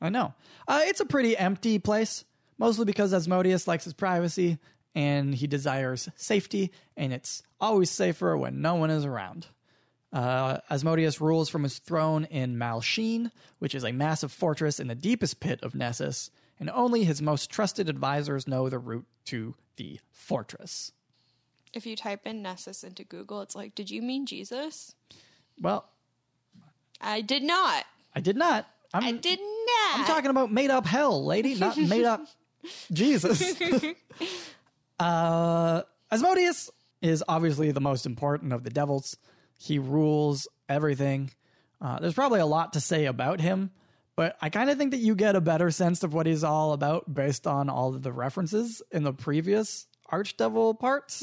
[0.00, 0.34] I know.
[0.68, 2.24] Uh, it's a pretty empty place,
[2.58, 4.58] mostly because Asmodeus likes his privacy
[4.94, 9.46] and he desires safety, and it's always safer when no one is around.
[10.12, 14.94] Uh, Asmodeus rules from his throne in Malsheem, which is a massive fortress in the
[14.94, 16.30] deepest pit of Nessus,
[16.60, 20.92] and only his most trusted advisors know the route to the fortress.
[21.72, 24.94] If you type in Nessus into Google, it's like, did you mean Jesus?
[25.60, 25.88] Well,
[27.00, 27.84] I did not.
[28.14, 28.66] I did not.
[28.94, 29.98] I'm, I did not.
[29.98, 32.26] I'm talking about made up hell, lady, not made up
[32.92, 33.54] Jesus.
[35.00, 39.16] uh, Asmodeus is obviously the most important of the devils.
[39.58, 41.30] He rules everything.
[41.80, 43.70] Uh, there's probably a lot to say about him,
[44.14, 46.72] but I kind of think that you get a better sense of what he's all
[46.72, 51.22] about based on all of the references in the previous Archdevil parts.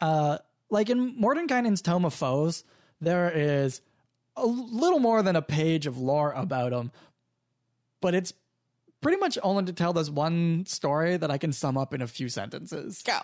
[0.00, 0.38] Uh,
[0.70, 2.64] like in Mordenkainen's Tome of Foes,
[3.00, 3.80] there is
[4.36, 6.90] a little more than a page of lore about him,
[8.00, 8.32] but it's
[9.00, 12.06] pretty much only to tell this one story that I can sum up in a
[12.06, 13.02] few sentences.
[13.02, 13.18] Go.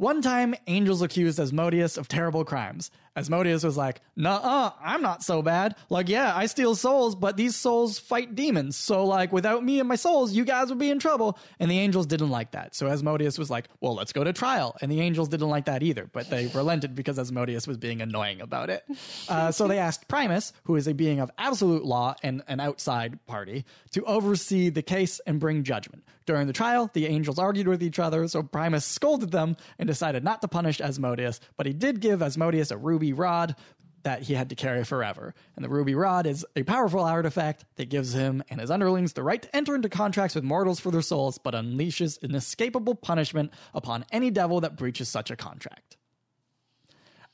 [0.00, 2.90] One time, angels accused Asmodeus of terrible crimes.
[3.16, 5.76] Asmodeus was like, Nuh-uh, I'm not so bad.
[5.90, 8.76] Like, yeah, I steal souls, but these souls fight demons.
[8.76, 11.38] So, like, without me and my souls, you guys would be in trouble.
[11.58, 12.74] And the angels didn't like that.
[12.74, 14.74] So Asmodeus was like, well, let's go to trial.
[14.80, 18.40] And the angels didn't like that either, but they relented because Asmodeus was being annoying
[18.40, 18.84] about it.
[19.28, 23.18] Uh, so they asked Primus, who is a being of absolute law and an outside
[23.26, 26.04] party, to oversee the case and bring judgment.
[26.30, 30.22] During the trial, the angels argued with each other, so Primus scolded them and decided
[30.22, 33.56] not to punish Asmodeus, but he did give Asmodeus a ruby rod
[34.04, 35.34] that he had to carry forever.
[35.56, 39.24] And the ruby rod is a powerful artifact that gives him and his underlings the
[39.24, 44.04] right to enter into contracts with mortals for their souls, but unleashes inescapable punishment upon
[44.12, 45.96] any devil that breaches such a contract.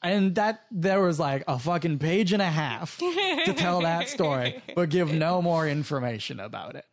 [0.03, 4.63] And that there was like a fucking page and a half to tell that story,
[4.75, 6.87] but give no more information about it.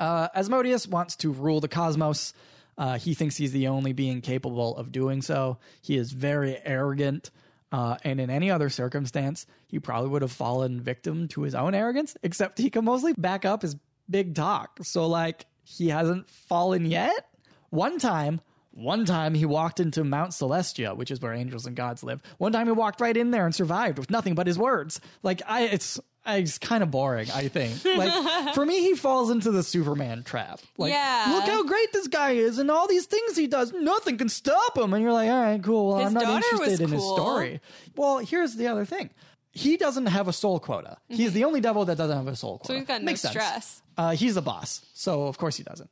[0.00, 2.32] Uh, Asmodeus wants to rule the cosmos.
[2.78, 5.58] Uh, he thinks he's the only being capable of doing so.
[5.82, 7.30] He is very arrogant.
[7.70, 11.74] Uh, and in any other circumstance, he probably would have fallen victim to his own
[11.74, 13.76] arrogance, except he can mostly back up his
[14.08, 14.80] big talk.
[14.82, 17.28] So, like, he hasn't fallen yet.
[17.68, 18.40] One time,
[18.72, 22.22] one time he walked into Mount Celestia, which is where angels and gods live.
[22.38, 25.00] One time he walked right in there and survived with nothing but his words.
[25.22, 27.84] Like, I, it's, it's kind of boring, I think.
[27.84, 30.60] Like, for me, he falls into the Superman trap.
[30.76, 31.32] Like, Yeah.
[31.34, 33.72] look how great this guy is and all these things he does.
[33.72, 34.92] Nothing can stop him.
[34.94, 35.88] And you're like, all right, cool.
[35.88, 37.60] Well, His I'm not interested in his story.
[37.96, 39.10] Well, here's the other thing.
[39.52, 40.98] He doesn't have a soul quota.
[41.08, 42.66] He's the only devil that doesn't have a soul quota.
[42.68, 43.82] So he's got no Makes stress.
[43.96, 45.90] Uh, he's the boss, so of course he doesn't.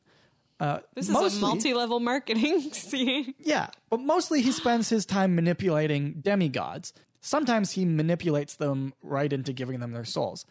[0.60, 3.34] Uh, This is mostly- a multi-level marketing scene.
[3.40, 6.92] Yeah, but mostly he spends his time manipulating demigods.
[7.20, 10.46] Sometimes he manipulates them right into giving them their souls,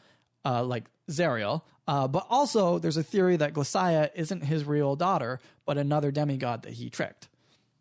[0.45, 1.61] uh, like Zariel.
[1.87, 6.63] Uh, but also, there's a theory that Glasya isn't his real daughter, but another demigod
[6.63, 7.29] that he tricked.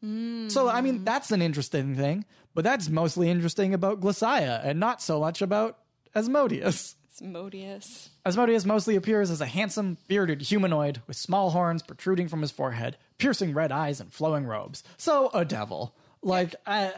[0.03, 5.03] So, I mean, that's an interesting thing, but that's mostly interesting about Glasya and not
[5.03, 5.79] so much about
[6.15, 6.95] Asmodeus.
[7.09, 8.11] It's Modius.
[8.27, 12.99] Asmodeus mostly appears as a handsome, bearded humanoid with small horns protruding from his forehead,
[13.19, 14.85] piercing red eyes, and flowing robes.
[14.99, 15.97] So, a devil.
[16.23, 16.93] Like, I,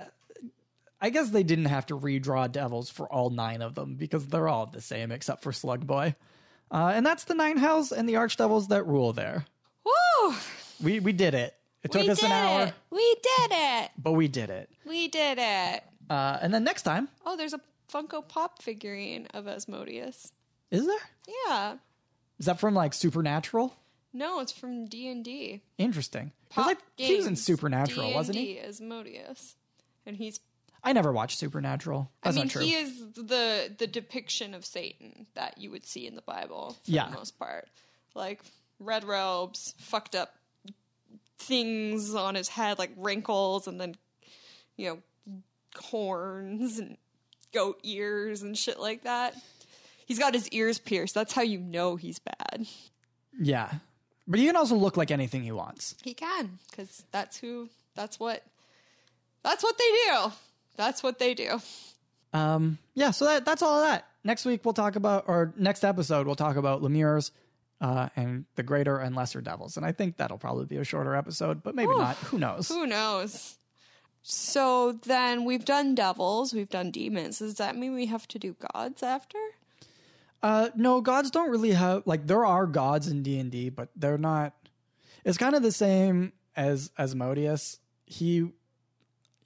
[1.01, 4.49] I guess they didn't have to redraw devils for all nine of them because they're
[4.49, 6.17] all the same except for Slug Boy.
[6.71, 9.47] Uh, and that's the nine hells and the archdevils that rule there.
[9.85, 10.35] Woo!
[10.83, 11.55] We we did it.
[11.83, 12.75] It took we us an hour, it.
[12.91, 13.91] We did it.
[13.97, 14.69] but we did it.
[14.85, 15.83] We did it.
[16.11, 17.61] Uh, and then next time, Oh, there's a
[17.93, 20.33] Funko Pop figurine of Asmodeus.
[20.71, 20.99] is there?
[21.47, 21.77] Yeah.
[22.39, 23.75] Is that from like Supernatural?
[24.13, 25.63] No, it's from D and D.
[25.79, 26.33] Interesting.
[26.49, 28.55] Because like he was in Supernatural, wasn't he?
[28.55, 29.55] D&D Asmodeus,
[30.07, 30.41] and he's.
[30.89, 32.11] I never watched Supernatural.
[32.23, 36.15] That's I mean, he is the the depiction of Satan that you would see in
[36.15, 37.09] the Bible for Yeah.
[37.11, 37.69] the most part,
[38.15, 38.41] like
[38.81, 40.35] red robes, fucked up
[41.39, 43.97] things on his head, like wrinkles, and then
[44.77, 45.43] you know
[45.79, 46.97] horns and
[47.53, 49.35] goat ears and shit like that.
[50.07, 51.15] He's got his ears pierced.
[51.15, 52.67] That's how you know he's bad.
[53.39, 53.73] yeah,
[54.27, 55.95] but he can also look like anything he wants.
[56.03, 57.69] He can, because that's who.
[57.95, 58.43] That's what.
[59.45, 60.33] That's what they do.
[60.79, 61.61] That's what they do.
[62.33, 64.07] Um, yeah, so that that's all of that.
[64.25, 67.33] Next week we'll talk about, or next episode we'll talk about Lemures
[67.81, 71.15] uh, and the greater and lesser devils, and I think that'll probably be a shorter
[71.15, 72.17] episode, but maybe not.
[72.17, 72.69] Who knows?
[72.69, 73.57] Who knows?
[74.23, 77.41] So then we've done devils, we've done demons.
[77.41, 79.39] Does that mean we have to do gods after?
[80.43, 83.89] Uh, no, gods don't really have like there are gods in D and D, but
[83.97, 84.55] they're not.
[85.25, 87.79] It's kind of the same as Asmodeus.
[88.07, 88.53] He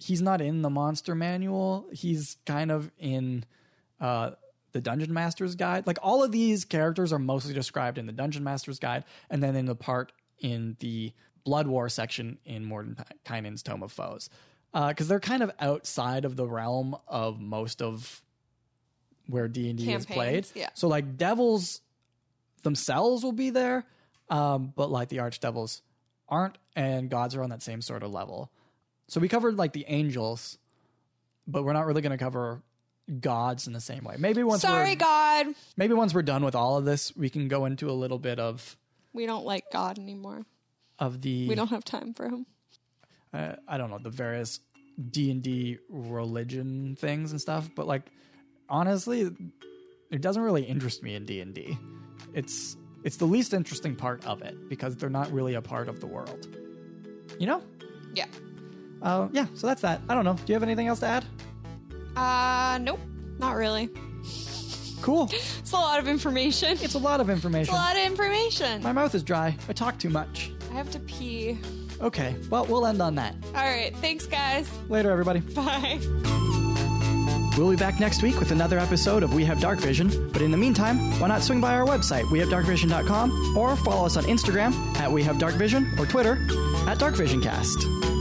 [0.02, 1.86] he's not in the monster manual.
[1.92, 3.44] He's kind of in
[4.00, 4.32] uh,
[4.72, 5.86] the Dungeon Master's Guide.
[5.86, 9.54] Like all of these characters are mostly described in the Dungeon Master's Guide, and then
[9.54, 11.12] in the part in the
[11.44, 14.28] Blood War section in Mordenkainen's Tome of Foes,
[14.72, 18.22] because they're kind of outside of the realm of most of
[19.28, 20.46] where D and D is played.
[20.54, 20.70] Yeah.
[20.74, 21.80] So like devils
[22.62, 23.84] themselves will be there,
[24.30, 25.80] um, but like the archdevils
[26.28, 28.50] aren't, and gods are on that same sort of level.
[29.12, 30.56] So we covered like the angels,
[31.46, 32.62] but we're not really going to cover
[33.20, 34.14] gods in the same way.
[34.18, 35.48] Maybe once Sorry, we're God.
[35.76, 38.38] maybe once we're done with all of this, we can go into a little bit
[38.38, 38.74] of
[39.12, 40.46] We don't like God anymore.
[40.98, 42.46] of the We don't have time for him.
[43.34, 44.60] uh, I don't know the various
[45.10, 47.68] D and D religion things and stuff.
[47.76, 48.10] But like
[48.70, 49.30] honestly,
[50.10, 51.76] it doesn't really interest me in D and D.
[52.32, 56.00] It's it's the least interesting part of it because they're not really a part of
[56.00, 56.56] the world.
[57.38, 57.62] You know?
[58.14, 58.24] Yeah.
[59.02, 59.46] Uh, yeah.
[59.54, 60.00] So that's that.
[60.08, 60.34] I don't know.
[60.34, 61.24] Do you have anything else to add?
[62.16, 63.00] Uh, nope.
[63.38, 63.88] Not really.
[65.00, 65.30] Cool.
[65.62, 66.72] It's a lot of information.
[66.72, 67.72] It's It's a lot of a information.
[67.72, 68.82] A lot of information.
[68.82, 69.56] My mouth is dry.
[69.68, 70.50] I talk too much.
[70.70, 71.56] I have to pee.
[72.02, 72.36] Okay.
[72.50, 73.34] Well, we'll end on that.
[73.54, 73.96] All right.
[73.96, 74.68] Thanks, guys.
[74.90, 75.40] Later, everybody.
[75.40, 75.98] Bye.
[77.56, 80.30] We'll be back next week with another episode of We Have Dark Vision.
[80.32, 84.24] But in the meantime, why not swing by our website, wehavedarkvision.com, or follow us on
[84.24, 86.34] Instagram at We Have Dark Vision or Twitter
[86.86, 88.11] at DarkVisionCast.